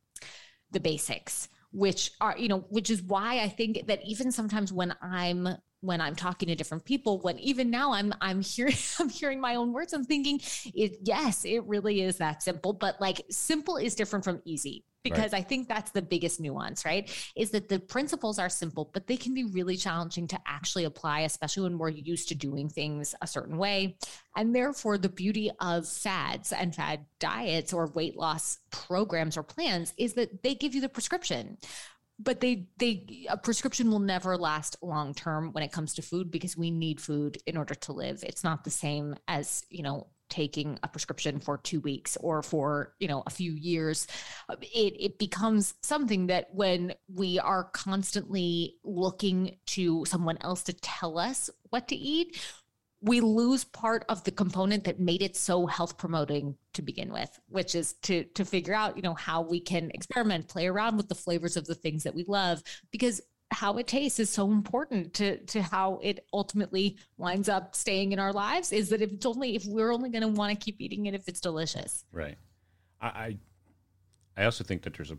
[0.70, 4.94] the basics which are you know which is why i think that even sometimes when
[5.02, 5.48] i'm
[5.80, 9.56] when i'm talking to different people when even now i'm i'm hearing i'm hearing my
[9.56, 10.40] own words i'm thinking
[10.74, 15.32] it yes it really is that simple but like simple is different from easy because
[15.32, 19.16] i think that's the biggest nuance right is that the principles are simple but they
[19.16, 23.26] can be really challenging to actually apply especially when we're used to doing things a
[23.26, 23.96] certain way.
[24.36, 29.92] And therefore the beauty of fads and fad diets or weight loss programs or plans
[29.96, 31.58] is that they give you the prescription
[32.20, 36.32] but they they a prescription will never last long term when it comes to food
[36.32, 38.24] because we need food in order to live.
[38.24, 42.94] It's not the same as you know taking a prescription for two weeks or for
[42.98, 44.06] you know a few years
[44.60, 51.18] it it becomes something that when we are constantly looking to someone else to tell
[51.18, 52.40] us what to eat
[53.00, 57.38] we lose part of the component that made it so health promoting to begin with
[57.48, 61.08] which is to to figure out you know how we can experiment play around with
[61.08, 65.14] the flavors of the things that we love because how it tastes is so important
[65.14, 69.26] to to how it ultimately winds up staying in our lives is that if it's
[69.26, 72.04] only if we're only going to want to keep eating it if it's delicious.
[72.12, 72.36] Right.
[73.00, 73.38] I, I
[74.36, 75.18] i also think that there's a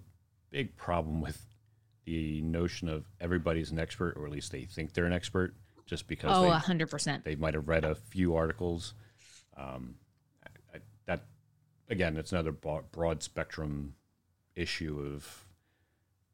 [0.51, 1.41] big problem with
[2.05, 6.07] the notion of everybody's an expert or at least they think they're an expert just
[6.07, 8.93] because oh they, 100% they might have read a few articles.
[9.57, 9.95] Um,
[10.43, 11.25] I, I, that
[11.89, 13.95] again it's another broad spectrum
[14.55, 15.45] issue of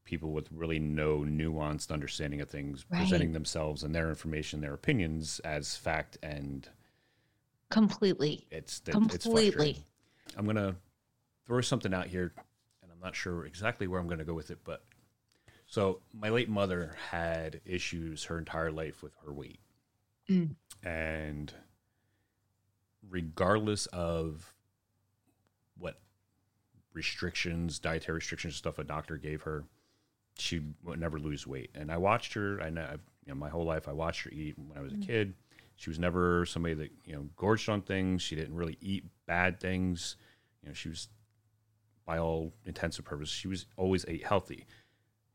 [0.05, 2.99] people with really no nuanced understanding of things right.
[2.99, 6.69] presenting themselves and their information, their opinions as fact and
[7.69, 8.45] completely.
[8.51, 9.71] It's completely.
[9.71, 10.75] It's I'm gonna
[11.45, 12.33] throw something out here,
[12.81, 14.83] and I'm not sure exactly where I'm gonna go with it, but
[15.65, 19.59] so my late mother had issues her entire life with her weight,
[20.29, 20.55] mm.
[20.83, 21.51] and
[23.09, 24.53] regardless of
[25.77, 25.99] what
[26.93, 29.65] restrictions, dietary restrictions, stuff a doctor gave her,
[30.37, 31.71] she would never lose weight.
[31.75, 32.61] And I watched her.
[32.61, 32.87] I know,
[33.25, 35.05] you know, my whole life I watched her eat when I was a mm.
[35.05, 35.33] kid.
[35.77, 38.21] She was never somebody that you know gorged on things.
[38.21, 40.15] She didn't really eat bad things.
[40.61, 41.09] You know, she was,
[42.05, 44.65] by all intents and purposes, she was always ate healthy.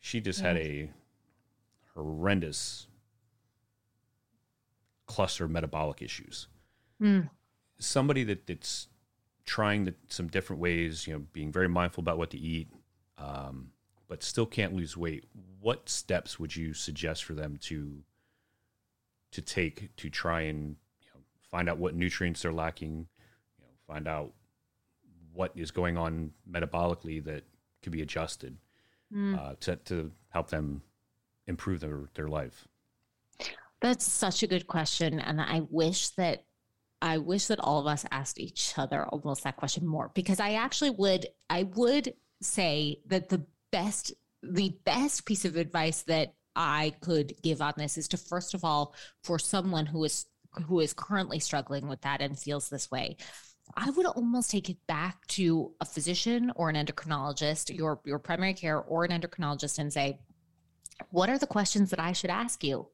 [0.01, 0.49] She just yeah.
[0.49, 0.91] had a
[1.95, 2.87] horrendous
[5.07, 6.49] cluster of metabolic issues.
[7.03, 7.29] Mm.
[7.79, 8.89] Somebody that, that's
[9.45, 12.69] trying the, some different ways, you know, being very mindful about what to eat,
[13.19, 13.71] um,
[14.11, 15.25] but still can't lose weight,
[15.61, 18.03] what steps would you suggest for them to
[19.31, 23.07] to take to try and you know, find out what nutrients they're lacking,
[23.57, 24.33] you know, find out
[25.33, 27.45] what is going on metabolically that
[27.83, 28.57] could be adjusted
[29.15, 29.39] mm.
[29.39, 30.83] uh, to to help them
[31.47, 32.67] improve their their life?
[33.81, 36.45] That's such a good question, and I wish that
[37.01, 40.55] I wish that all of us asked each other almost that question more because I
[40.55, 46.95] actually would I would say that the best the best piece of advice that I
[47.01, 50.27] could give on this is to first of all for someone who is
[50.67, 53.17] who is currently struggling with that and feels this way
[53.77, 58.55] I would almost take it back to a physician or an endocrinologist, your your primary
[58.55, 60.19] care or an endocrinologist and say,
[61.11, 62.89] what are the questions that I should ask you?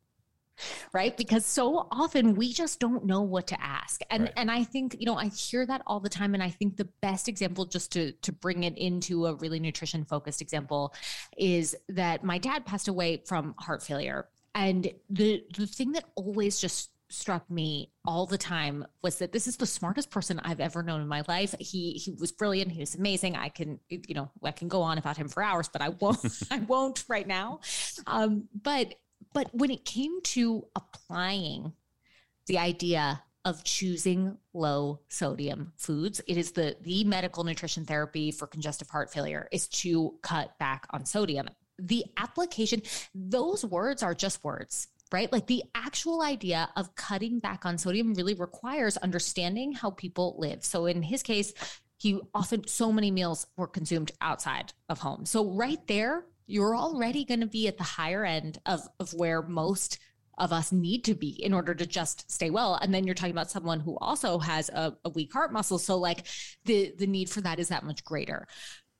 [0.92, 4.32] Right because so often we just don't know what to ask and right.
[4.36, 6.88] and i think you know i hear that all the time and i think the
[7.00, 10.94] best example just to to bring it into a really nutrition focused example
[11.36, 16.58] is that my dad passed away from heart failure and the the thing that always
[16.58, 20.82] just struck me all the time was that this is the smartest person I've ever
[20.82, 21.54] known in my life.
[21.58, 22.72] He he was brilliant.
[22.72, 23.36] He was amazing.
[23.36, 26.18] I can you know I can go on about him for hours, but I won't.
[26.50, 27.60] I won't right now.
[28.06, 28.94] Um, but
[29.36, 31.74] but when it came to applying
[32.46, 38.46] the idea of choosing low sodium foods, it is the the medical nutrition therapy for
[38.46, 41.50] congestive heart failure is to cut back on sodium.
[41.78, 42.80] The application,
[43.14, 45.30] those words are just words right?
[45.30, 50.64] Like the actual idea of cutting back on sodium really requires understanding how people live.
[50.64, 51.54] So in his case,
[51.96, 55.24] he often so many meals were consumed outside of home.
[55.24, 59.42] So right there, you're already going to be at the higher end of, of where
[59.42, 59.98] most
[60.38, 62.74] of us need to be in order to just stay well.
[62.74, 65.78] And then you're talking about someone who also has a, a weak heart muscle.
[65.78, 66.26] So like
[66.64, 68.46] the the need for that is that much greater.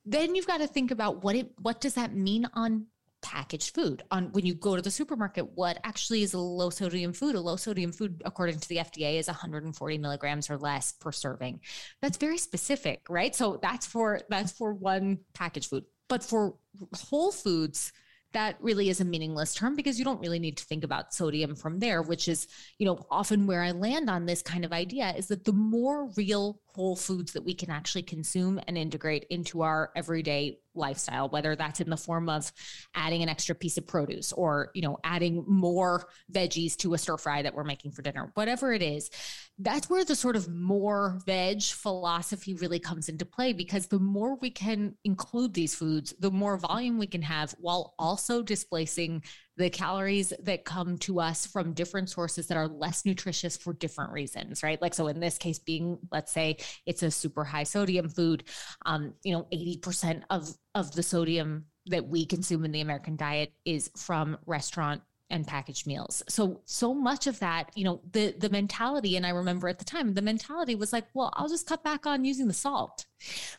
[0.05, 2.87] Then you've got to think about what it what does that mean on
[3.23, 4.03] packaged food?
[4.11, 7.35] On when you go to the supermarket what actually is a low sodium food?
[7.35, 11.61] A low sodium food according to the fda is 140 milligrams or less per serving.
[12.01, 13.35] That's very specific right?
[13.35, 16.55] So that's for that's for one packaged food but for
[16.95, 17.93] whole foods,
[18.33, 21.55] that really is a meaningless term because you don't really need to think about sodium
[21.55, 22.47] from there, which is,
[22.79, 26.11] you know, often where I land on this kind of idea is that the more
[26.17, 31.57] real whole foods that we can actually consume and integrate into our everyday lifestyle whether
[31.57, 32.53] that's in the form of
[32.95, 37.17] adding an extra piece of produce or you know adding more veggies to a stir
[37.17, 39.11] fry that we're making for dinner whatever it is.
[39.59, 44.37] That's where the sort of more veg philosophy really comes into play because the more
[44.37, 49.23] we can include these foods the more volume we can have while also displacing
[49.57, 54.13] the calories that come to us from different sources that are less nutritious for different
[54.13, 54.81] reasons, right?
[54.81, 58.45] Like, so in this case, being, let's say it's a super high sodium food,
[58.85, 63.53] um, you know, 80% of, of the sodium that we consume in the American diet
[63.65, 66.23] is from restaurant and packaged meals.
[66.29, 69.85] So so much of that, you know, the the mentality and I remember at the
[69.85, 73.07] time the mentality was like, well, I'll just cut back on using the salt.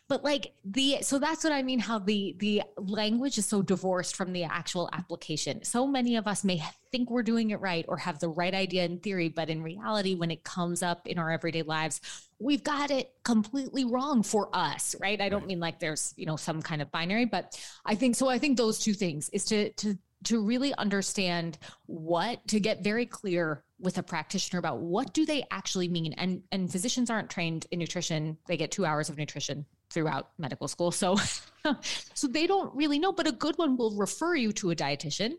[0.07, 4.15] But like the so that's what I mean how the the language is so divorced
[4.15, 5.63] from the actual application.
[5.63, 6.61] So many of us may
[6.91, 10.15] think we're doing it right or have the right idea in theory, but in reality
[10.15, 11.99] when it comes up in our everyday lives,
[12.39, 15.19] we've got it completely wrong for us, right?
[15.19, 18.29] I don't mean like there's, you know, some kind of binary, but I think so
[18.29, 23.05] I think those two things is to to to really understand what to get very
[23.05, 26.13] clear with a practitioner about what do they actually mean.
[26.13, 28.37] And and physicians aren't trained in nutrition.
[28.47, 30.91] They get 2 hours of nutrition throughout medical school.
[30.91, 31.17] So
[32.13, 35.33] so they don't really know but a good one will refer you to a dietitian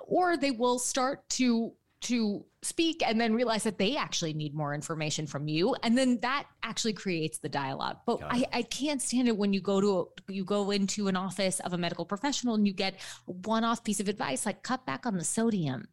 [0.00, 1.72] or they will start to
[2.02, 5.74] to speak and then realize that they actually need more information from you.
[5.82, 7.98] And then that actually creates the dialogue.
[8.06, 11.16] But I, I can't stand it when you go to a, you go into an
[11.16, 15.06] office of a medical professional and you get one-off piece of advice like cut back
[15.06, 15.86] on the sodium.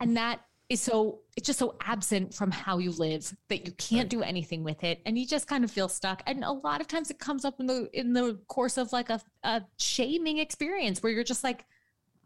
[0.00, 4.06] And that is so it's just so absent from how you live that you can't
[4.06, 4.08] right.
[4.08, 5.00] do anything with it.
[5.06, 6.22] And you just kind of feel stuck.
[6.26, 9.10] And a lot of times it comes up in the in the course of like
[9.10, 11.64] a, a shaming experience where you're just like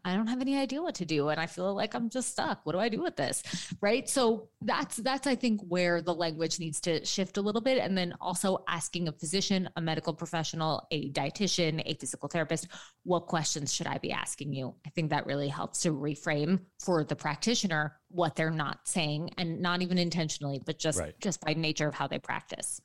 [0.03, 2.65] I don't have any idea what to do and I feel like I'm just stuck.
[2.65, 3.43] What do I do with this?
[3.81, 4.09] Right?
[4.09, 7.97] So that's that's I think where the language needs to shift a little bit and
[7.97, 12.67] then also asking a physician, a medical professional, a dietitian, a physical therapist,
[13.03, 14.73] what questions should I be asking you?
[14.85, 19.61] I think that really helps to reframe for the practitioner what they're not saying and
[19.61, 21.13] not even intentionally, but just right.
[21.19, 22.81] just by nature of how they practice.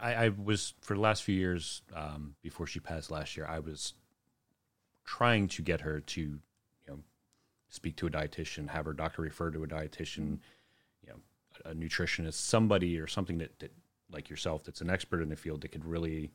[0.00, 3.46] I, I was for the last few years um, before she passed last year.
[3.46, 3.94] I was
[5.04, 6.38] trying to get her to, you
[6.86, 6.98] know,
[7.68, 10.34] speak to a dietitian, have her doctor refer to a dietitian, mm-hmm.
[11.02, 11.20] you know,
[11.64, 13.72] a, a nutritionist, somebody or something that, that
[14.10, 16.30] like yourself that's an expert in the field that could really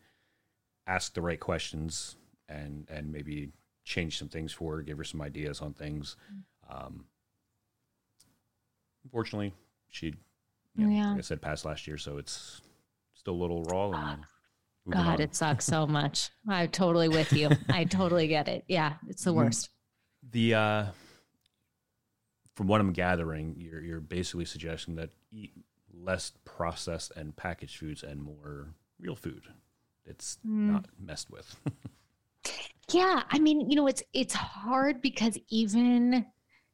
[0.88, 2.15] ask the right questions
[2.47, 3.51] and and maybe
[3.84, 6.15] change some things for her, give her some ideas on things.
[6.32, 6.86] Mm-hmm.
[6.86, 7.05] Um,
[9.03, 9.53] unfortunately,
[9.89, 10.13] she,
[10.76, 11.09] you know, yeah.
[11.09, 12.61] like I said, passed last year, so it's
[13.15, 13.88] still a little raw.
[13.88, 14.28] And ah.
[14.89, 16.29] God, it sucks so much.
[16.47, 17.49] I'm totally with you.
[17.69, 18.63] I totally get it.
[18.67, 19.39] Yeah, it's the mm-hmm.
[19.39, 19.69] worst.
[20.31, 20.85] The uh
[22.55, 25.53] from what I'm gathering, you're you're basically suggesting that eat
[25.93, 29.43] less processed and packaged foods and more real food.
[30.05, 30.71] It's mm.
[30.71, 31.55] not messed with.
[32.91, 36.25] yeah, I mean, you know, it's it's hard because even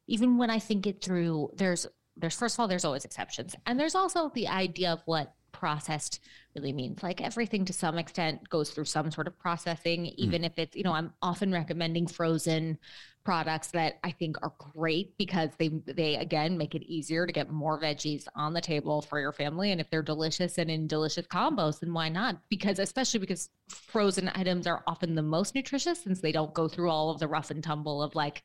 [0.06, 1.86] even when I think it through, there's
[2.16, 3.54] there's first of all, there's always exceptions.
[3.66, 5.34] And there's also the idea of what
[5.66, 6.20] processed
[6.54, 7.02] really means.
[7.02, 10.12] Like everything to some extent goes through some sort of processing, hmm.
[10.16, 10.46] even mm.
[10.46, 12.78] if it's, you know, I'm often recommending frozen
[13.24, 17.50] products that I think are great because they they again make it easier to get
[17.50, 21.26] more veggies on the table for your family and if they're delicious and in delicious
[21.26, 26.20] combos then why not because especially because frozen items are often the most nutritious since
[26.20, 28.44] they don't go through all of the rough and tumble of like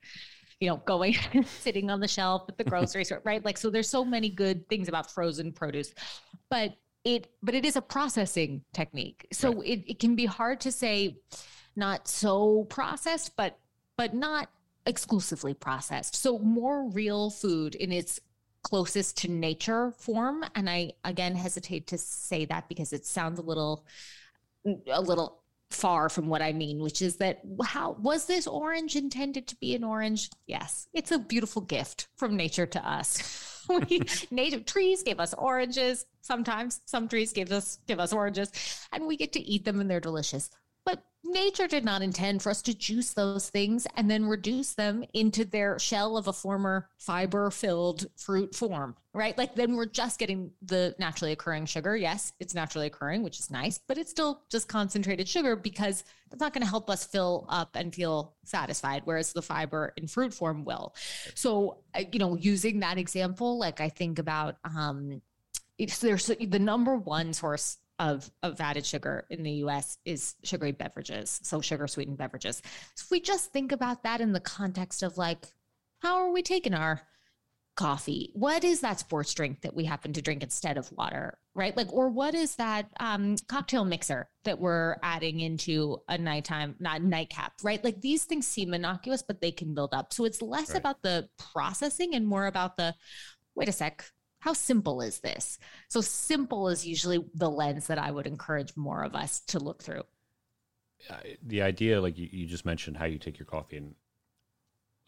[0.61, 1.15] you know, going
[1.59, 3.43] sitting on the shelf at the grocery store, right?
[3.43, 5.93] Like, so there's so many good things about frozen produce.
[6.49, 9.67] But it but it is a processing technique so right.
[9.67, 11.17] it, it can be hard to say
[11.75, 13.57] not so processed but
[13.97, 14.49] but not
[14.85, 18.19] exclusively processed so more real food in its
[18.63, 23.43] closest to nature form and i again hesitate to say that because it sounds a
[23.43, 23.85] little
[24.91, 25.41] a little
[25.73, 29.75] far from what I mean, which is that how was this orange intended to be
[29.75, 30.29] an orange?
[30.45, 33.50] Yes, it's a beautiful gift from nature to us.
[33.67, 34.01] We,
[34.31, 36.05] native trees gave us oranges.
[36.21, 38.51] Sometimes some trees give us give us oranges,
[38.91, 40.49] and we get to eat them, and they're delicious.
[41.31, 45.45] Nature did not intend for us to juice those things and then reduce them into
[45.45, 49.37] their shell of a former fiber filled fruit form, right?
[49.37, 51.95] Like then we're just getting the naturally occurring sugar.
[51.95, 56.41] Yes, it's naturally occurring, which is nice, but it's still just concentrated sugar because that's
[56.41, 60.33] not going to help us fill up and feel satisfied, whereas the fiber in fruit
[60.33, 60.93] form will.
[61.33, 61.77] So,
[62.11, 65.21] you know, using that example, like I think about, um,
[65.77, 70.71] it's, there's the number one source of, of added sugar in the US is sugary
[70.71, 72.61] beverages, so sugar sweetened beverages.
[72.95, 75.45] So if we just think about that in the context of like,
[75.99, 77.03] how are we taking our
[77.75, 78.31] coffee?
[78.33, 81.77] What is that sports drink that we happen to drink instead of water, right?
[81.77, 87.03] Like, or what is that um, cocktail mixer that we're adding into a nighttime, not
[87.03, 87.83] nightcap, right?
[87.83, 90.11] Like these things seem innocuous, but they can build up.
[90.11, 90.79] So it's less right.
[90.79, 92.95] about the processing and more about the,
[93.53, 94.03] wait a sec,
[94.41, 95.59] how simple is this?
[95.87, 99.83] So simple is usually the lens that I would encourage more of us to look
[99.83, 100.03] through.
[101.43, 103.95] The idea, like you, you, just mentioned, how you take your coffee, and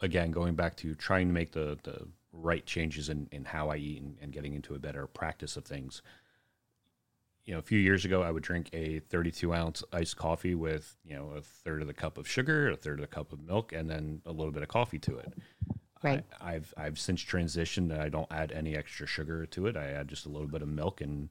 [0.00, 3.76] again, going back to trying to make the the right changes in, in how I
[3.76, 6.02] eat and, and getting into a better practice of things.
[7.44, 10.96] You know, a few years ago, I would drink a 32 ounce iced coffee with
[11.04, 13.40] you know a third of the cup of sugar, a third of the cup of
[13.40, 15.32] milk, and then a little bit of coffee to it.
[16.04, 16.24] Right.
[16.40, 17.98] I, have I've since transitioned.
[17.98, 19.76] I don't add any extra sugar to it.
[19.76, 21.30] I add just a little bit of milk and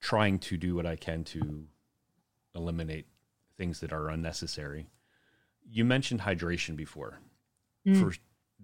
[0.00, 1.64] trying to do what I can to
[2.54, 3.06] eliminate
[3.56, 4.86] things that are unnecessary.
[5.68, 7.18] You mentioned hydration before.
[7.86, 8.00] Mm.
[8.00, 8.16] For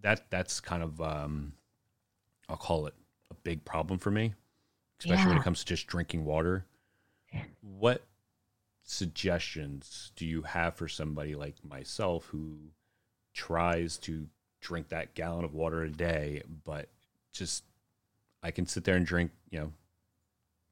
[0.02, 1.54] that, that's kind of um,
[2.48, 2.94] I'll call it
[3.30, 4.34] a big problem for me,
[5.00, 5.28] especially yeah.
[5.28, 6.66] when it comes to just drinking water.
[7.62, 8.04] What
[8.84, 12.58] suggestions do you have for somebody like myself who
[13.32, 14.26] tries to
[14.62, 16.88] drink that gallon of water a day, but
[17.32, 17.64] just
[18.42, 19.72] I can sit there and drink, you know,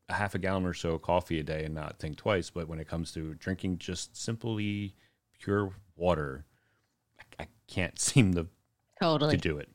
[0.08, 2.48] a half a gallon or so of coffee a day and not think twice.
[2.48, 4.94] But when it comes to drinking just simply
[5.38, 6.44] pure water,
[7.18, 8.46] I, I can't seem to
[9.00, 9.68] totally to do it.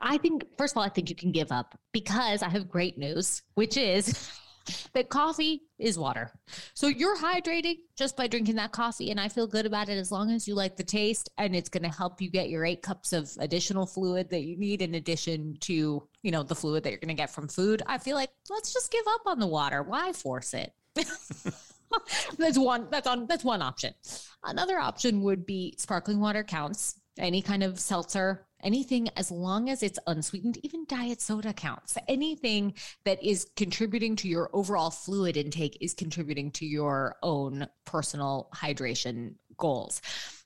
[0.00, 2.98] I think, first of all, I think you can give up because I have great
[2.98, 4.30] news, which is
[4.92, 6.30] that coffee is water.
[6.74, 9.10] So you're hydrating just by drinking that coffee.
[9.10, 11.68] And I feel good about it as long as you like the taste and it's
[11.68, 14.94] going to help you get your eight cups of additional fluid that you need in
[14.94, 17.82] addition to, you know, the fluid that you're going to get from food.
[17.86, 19.82] I feel like let's just give up on the water.
[19.82, 20.72] Why force it?
[22.38, 23.94] that's one that's on that's one option.
[24.42, 27.00] Another option would be sparkling water counts.
[27.18, 31.96] Any kind of seltzer anything as long as it's unsweetened, even diet soda counts.
[32.08, 38.48] Anything that is contributing to your overall fluid intake is contributing to your own personal
[38.54, 40.00] hydration goals.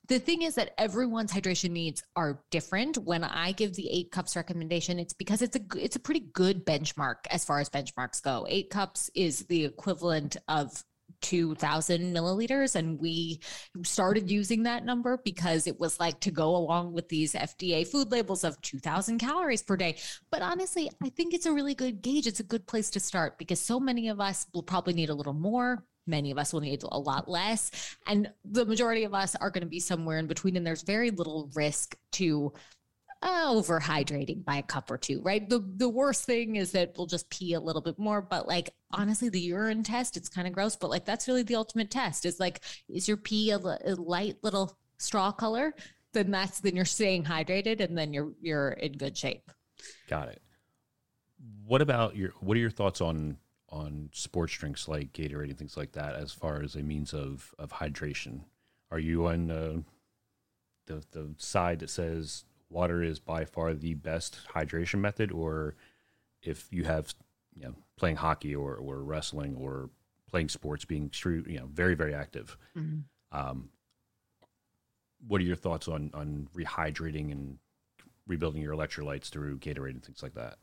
[0.09, 2.97] The thing is that everyone's hydration needs are different.
[2.97, 6.65] When I give the 8 cups recommendation, it's because it's a it's a pretty good
[6.65, 8.47] benchmark as far as benchmarks go.
[8.49, 10.83] 8 cups is the equivalent of
[11.21, 13.41] 2000 milliliters and we
[13.83, 18.11] started using that number because it was like to go along with these FDA food
[18.11, 19.97] labels of 2000 calories per day.
[20.31, 22.27] But honestly I think it's a really good gauge.
[22.27, 25.15] It's a good place to start because so many of us will probably need a
[25.15, 25.85] little more.
[26.07, 27.97] Many of us will need a lot less.
[28.07, 31.11] And the majority of us are going to be somewhere in between and there's very
[31.11, 32.53] little risk to
[33.23, 35.49] uh, overhydrating by a cup or two, right?
[35.49, 38.71] The the worst thing is that we'll just pee a little bit more, but like
[38.93, 42.25] honestly, the urine test, it's kind of gross, but like that's really the ultimate test.
[42.25, 45.75] Is like, is your pee a, a light little straw color?
[46.13, 49.51] Then that's then you're staying hydrated, and then you're you're in good shape.
[50.09, 50.43] Got it.
[51.67, 52.31] What about your?
[52.41, 53.39] What are your thoughts on
[53.71, 57.53] on sports drinks like Gatorade and things like that, as far as a means of
[57.59, 58.43] of hydration?
[58.91, 59.77] Are you on uh,
[60.87, 65.75] the the side that says water is by far the best hydration method, or
[66.43, 67.15] if you have,
[67.55, 69.91] you know, playing hockey or, or wrestling or
[70.31, 72.57] playing sports, being true, you know, very, very active.
[72.77, 73.39] Mm-hmm.
[73.39, 73.71] Um,
[75.27, 77.59] what are your thoughts on, on rehydrating and
[78.27, 80.59] rebuilding your electrolytes through Gatorade and things like that?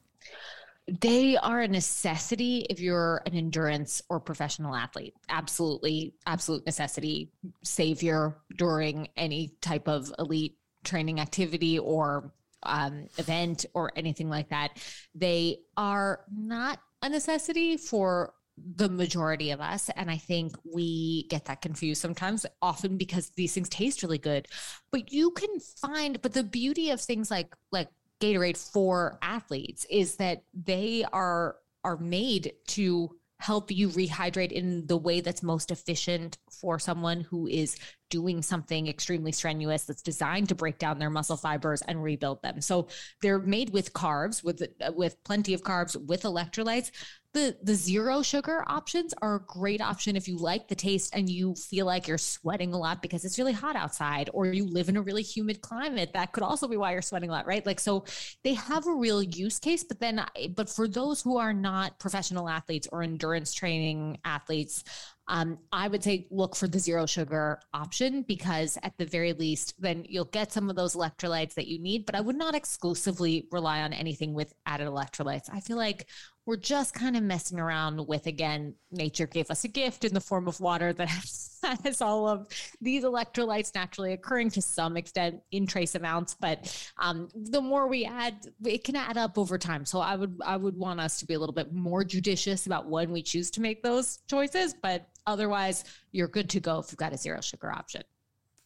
[1.02, 5.16] They are a necessity if you're an endurance or professional athlete.
[5.30, 7.32] Absolutely, absolute necessity.
[7.64, 12.32] Savior during any type of elite training activity or
[12.64, 14.78] um, event or anything like that.
[15.14, 19.90] They are not a necessity for the majority of us.
[19.96, 24.48] And I think we get that confused sometimes, often because these things taste really good.
[24.92, 27.90] But you can find, but the beauty of things like, like,
[28.22, 34.98] Gatorade for athletes is that they are are made to help you rehydrate in the
[34.98, 37.78] way that's most efficient for someone who is
[38.10, 42.62] doing something extremely strenuous that's designed to break down their muscle fibers and rebuild them.
[42.62, 42.88] So
[43.22, 44.62] they're made with carbs with
[44.96, 46.92] with plenty of carbs with electrolytes.
[47.34, 51.30] The the zero sugar options are a great option if you like the taste and
[51.30, 54.88] you feel like you're sweating a lot because it's really hot outside or you live
[54.88, 56.12] in a really humid climate.
[56.14, 57.66] That could also be why you're sweating a lot right?
[57.66, 58.06] Like so
[58.44, 60.24] they have a real use case but then
[60.56, 64.86] but for those who are not professional athletes or endurance training athletes
[65.28, 69.74] um, I would say look for the zero sugar option because at the very least,
[69.80, 72.06] then you'll get some of those electrolytes that you need.
[72.06, 75.50] But I would not exclusively rely on anything with added electrolytes.
[75.52, 76.08] I feel like
[76.46, 80.22] we're just kind of messing around with again nature gave us a gift in the
[80.22, 81.10] form of water that
[81.84, 82.48] has, all of
[82.80, 86.36] these electrolytes naturally occurring to some extent in trace amounts.
[86.40, 89.86] But um, the more we add it can add up over time.
[89.86, 92.88] So i would i would want us to be a little bit more judicious about
[92.88, 94.76] when we choose to make those choices.
[94.80, 98.04] But otherwise you're good to go if you've got a zero sugar option.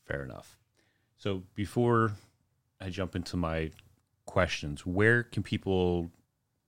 [0.06, 0.58] Fair enough.
[1.18, 2.12] So before
[2.82, 3.72] i jump into my
[4.26, 6.12] questions where can people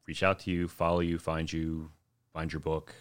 [0.07, 1.91] reach out to you, follow you, find you,
[2.33, 2.93] find your book?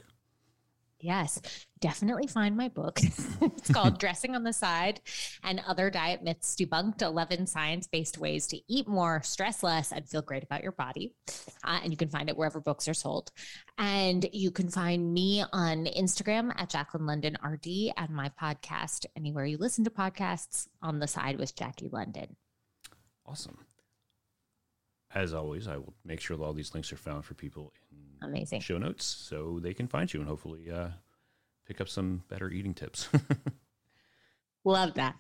[1.03, 1.41] Yes,
[1.81, 3.01] definitely find my book.
[3.41, 5.01] it's called Dressing on the Side
[5.43, 10.07] and Other Diet Myths Debunked 11 Science Based Ways to Eat More, Stress Less, and
[10.07, 11.15] Feel Great About Your Body.
[11.65, 13.33] Uh, and you can find it wherever books are sold.
[13.79, 19.47] And you can find me on Instagram at Jaclyn London RD and my podcast anywhere
[19.47, 22.37] you listen to podcasts on the side with Jackie London.
[23.25, 23.57] Awesome
[25.15, 28.29] as always, I will make sure that all these links are found for people in
[28.29, 28.61] Amazing.
[28.61, 30.89] show notes so they can find you and hopefully uh,
[31.67, 33.09] pick up some better eating tips.
[34.65, 35.17] Love that.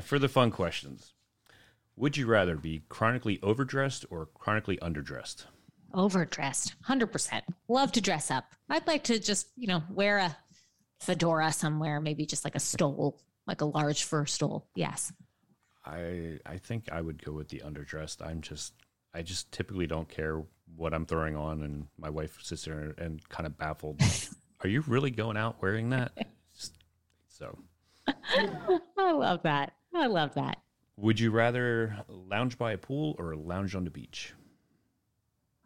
[0.04, 1.14] for the fun questions,
[1.96, 5.46] would you rather be chronically overdressed or chronically underdressed?
[5.92, 7.42] Overdressed, 100%.
[7.68, 8.52] Love to dress up.
[8.68, 10.36] I'd like to just, you know, wear a
[11.00, 14.66] fedora somewhere, maybe just like a stole, like a large fur stole.
[14.74, 15.12] Yes.
[15.84, 18.26] I I think I would go with the underdressed.
[18.26, 18.72] I'm just
[19.14, 20.42] I just typically don't care
[20.76, 24.00] what I'm throwing on, and my wife sits there and kind of baffled.
[24.62, 26.12] Are you really going out wearing that?
[27.28, 27.58] So,
[28.08, 29.74] I love that.
[29.94, 30.58] I love that.
[30.96, 34.32] would you rather lounge by a pool or lounge on the beach?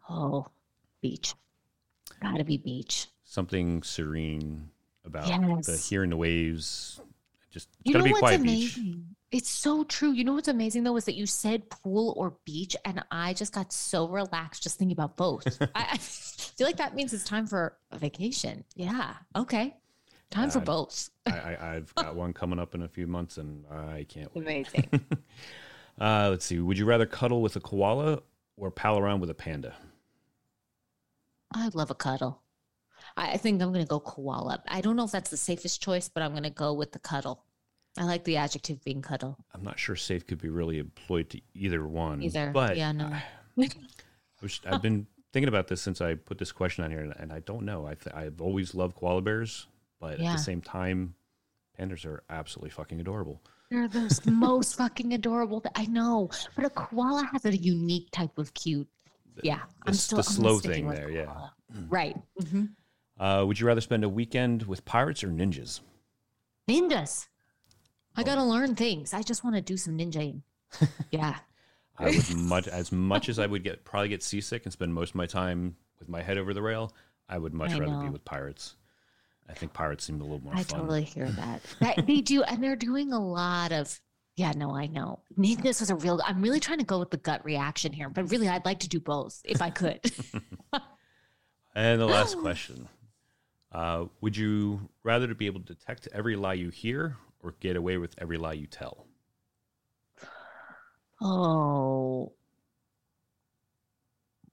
[0.09, 0.47] Oh,
[1.01, 1.33] beach.
[2.21, 3.07] Gotta be beach.
[3.23, 4.69] Something serene
[5.05, 5.27] about
[5.63, 6.99] the hearing the waves.
[7.51, 8.77] Just it's You gotta know be what's quiet beach.
[8.77, 9.15] amazing?
[9.31, 10.11] It's so true.
[10.11, 13.53] You know what's amazing though is that you said pool or beach, and I just
[13.53, 15.45] got so relaxed just thinking about both.
[15.75, 18.63] I, I feel like that means it's time for a vacation.
[18.75, 19.13] Yeah.
[19.35, 19.75] Okay.
[20.31, 21.09] Time for Uh, both.
[21.27, 24.43] I, I, I've got one coming up in a few months, and I can't wait.
[24.43, 24.89] Amazing.
[26.01, 26.57] Uh, let's see.
[26.57, 28.21] Would you rather cuddle with a koala
[28.55, 29.75] or pal around with a panda?
[31.53, 32.41] I love a cuddle.
[33.17, 34.63] I, I think I'm gonna go koala.
[34.69, 37.43] I don't know if that's the safest choice, but I'm gonna go with the cuddle.
[37.99, 39.37] I like the adjective being cuddle.
[39.53, 42.23] I'm not sure safe could be really employed to either one.
[42.23, 42.49] Either.
[42.51, 43.07] but Yeah, no.
[43.07, 43.23] I,
[44.65, 47.39] I've been thinking about this since I put this question on here, and, and I
[47.41, 47.85] don't know.
[47.85, 49.67] I th- I've always loved koala bears,
[49.99, 51.13] but at the same time,
[51.77, 53.41] pandas are absolutely fucking adorable.
[53.69, 55.59] They're the most fucking adorable.
[55.59, 58.87] th- I know, but a koala has a unique type of cute.
[59.43, 61.25] Yeah, I'm still the I'm slow thing with there, yeah.
[61.25, 61.53] koala.
[61.89, 62.15] Right.
[62.49, 62.65] hmm
[63.19, 65.81] Uh, would you rather spend a weekend with pirates or ninjas?
[66.69, 67.27] Ninjas.
[68.19, 68.25] I Oh.
[68.25, 69.13] gotta learn things.
[69.13, 70.41] I just want to do some ninjaing.
[71.11, 71.37] Yeah.
[71.97, 75.09] I would much as much as I would get probably get seasick and spend most
[75.09, 76.93] of my time with my head over the rail.
[77.27, 78.75] I would much I rather be with pirates.
[79.49, 80.79] I think pirates seem a little more I fun.
[80.79, 81.61] totally hear that.
[81.79, 82.07] that.
[82.07, 83.99] They do, and they're doing a lot of.
[84.35, 85.19] Yeah, no, I know.
[85.35, 86.21] This was a real.
[86.25, 88.87] I'm really trying to go with the gut reaction here, but really, I'd like to
[88.89, 89.99] do both if I could.
[91.75, 92.87] And the last question:
[93.71, 97.75] uh, Would you rather to be able to detect every lie you hear or get
[97.75, 99.07] away with every lie you tell?
[101.21, 102.33] Oh,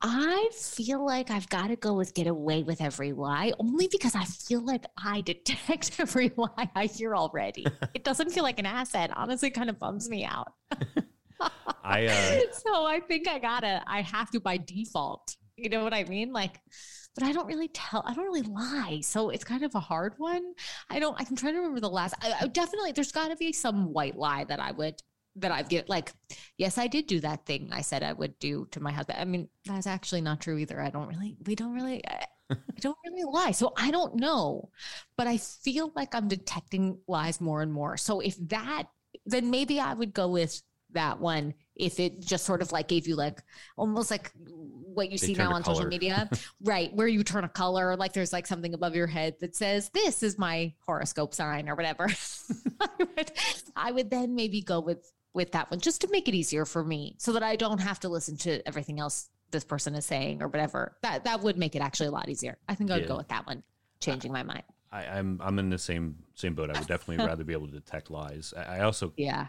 [0.03, 4.14] I feel like I've got to go with get away with every lie only because
[4.14, 7.66] I feel like I detect every lie I hear already.
[7.95, 9.11] it doesn't feel like an asset.
[9.16, 10.53] Honestly, it kind of bums me out.
[11.84, 15.37] I uh, so I think I gotta, I have to by default.
[15.57, 16.32] You know what I mean?
[16.32, 16.61] Like,
[17.17, 19.01] but I don't really tell, I don't really lie.
[19.03, 20.53] So it's kind of a hard one.
[20.91, 23.37] I don't, I can try to remember the last, I, I definitely, there's got to
[23.37, 25.03] be some white lie that I would,
[25.37, 26.12] that I've get like,
[26.59, 29.19] yes, I did do that thing I said I would do to my husband.
[29.19, 30.81] I mean, that's actually not true either.
[30.81, 33.53] I don't really, we don't really, I, I don't really lie.
[33.53, 34.71] So I don't know,
[35.17, 37.97] but I feel like I'm detecting lies more and more.
[37.97, 38.85] So if that,
[39.25, 40.62] then maybe I would go with
[40.93, 43.43] that one if it just sort of like gave you like
[43.77, 44.33] almost like
[44.97, 46.28] what you They see now on social media,
[46.62, 46.92] right?
[46.94, 50.22] Where you turn a color, like there's like something above your head that says, This
[50.22, 52.09] is my horoscope sign or whatever.
[52.80, 53.32] I, would,
[53.76, 56.82] I would then maybe go with with that one just to make it easier for
[56.82, 60.42] me so that I don't have to listen to everything else this person is saying
[60.42, 60.97] or whatever.
[61.03, 62.57] That that would make it actually a lot easier.
[62.68, 63.09] I think I'd Yeah.
[63.09, 63.62] go with that one,
[64.01, 64.62] changing my mind.
[64.90, 66.70] I, I'm I'm in the same same boat.
[66.70, 68.55] I would definitely rather be able to detect lies.
[68.57, 69.49] I, I also Yeah.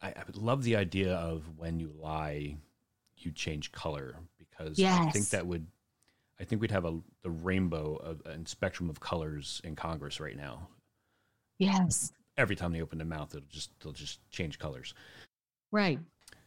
[0.00, 2.58] I, I would love the idea of when you lie,
[3.16, 4.14] you change color
[4.58, 5.66] because I think that would.
[6.38, 10.36] I think we'd have a the rainbow of, and spectrum of colors in Congress right
[10.36, 10.68] now.
[11.58, 12.12] Yes.
[12.36, 14.92] Every time they open their mouth, it'll just they'll just change colors.
[15.72, 15.98] Right.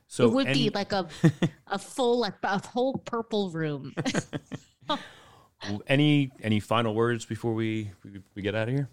[0.08, 1.08] So it would any- be like a
[1.68, 3.94] a full like a whole purple room.
[5.88, 8.90] any any final words before we we, we get out of here.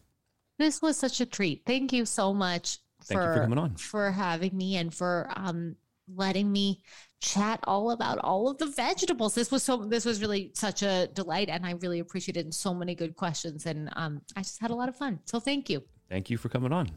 [0.59, 1.63] this was such a treat.
[1.67, 3.77] Thank you so much Thank you for coming on.
[3.77, 5.77] for having me and for um
[6.15, 6.83] letting me
[7.21, 9.35] chat all about all of the vegetables.
[9.35, 12.55] This was so this was really such a delight and I really appreciated it and
[12.55, 15.21] so many good questions and um I just had a lot of fun.
[15.25, 15.83] So thank you.
[16.09, 16.91] Thank you for coming on.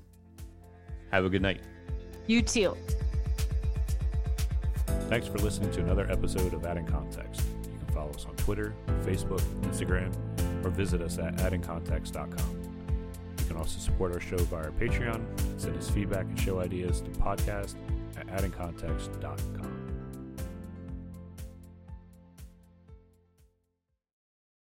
[1.11, 1.61] Have a good night.
[2.27, 2.75] You too.
[5.09, 7.41] Thanks for listening to another episode of Adding Context.
[7.63, 10.13] You can follow us on Twitter, Facebook, Instagram,
[10.63, 12.61] or visit us at addingcontext.com.
[13.39, 15.25] You can also support our show via our Patreon,
[15.57, 17.88] send us feedback and show ideas to podcast at
[18.35, 19.78] addingcontext.com.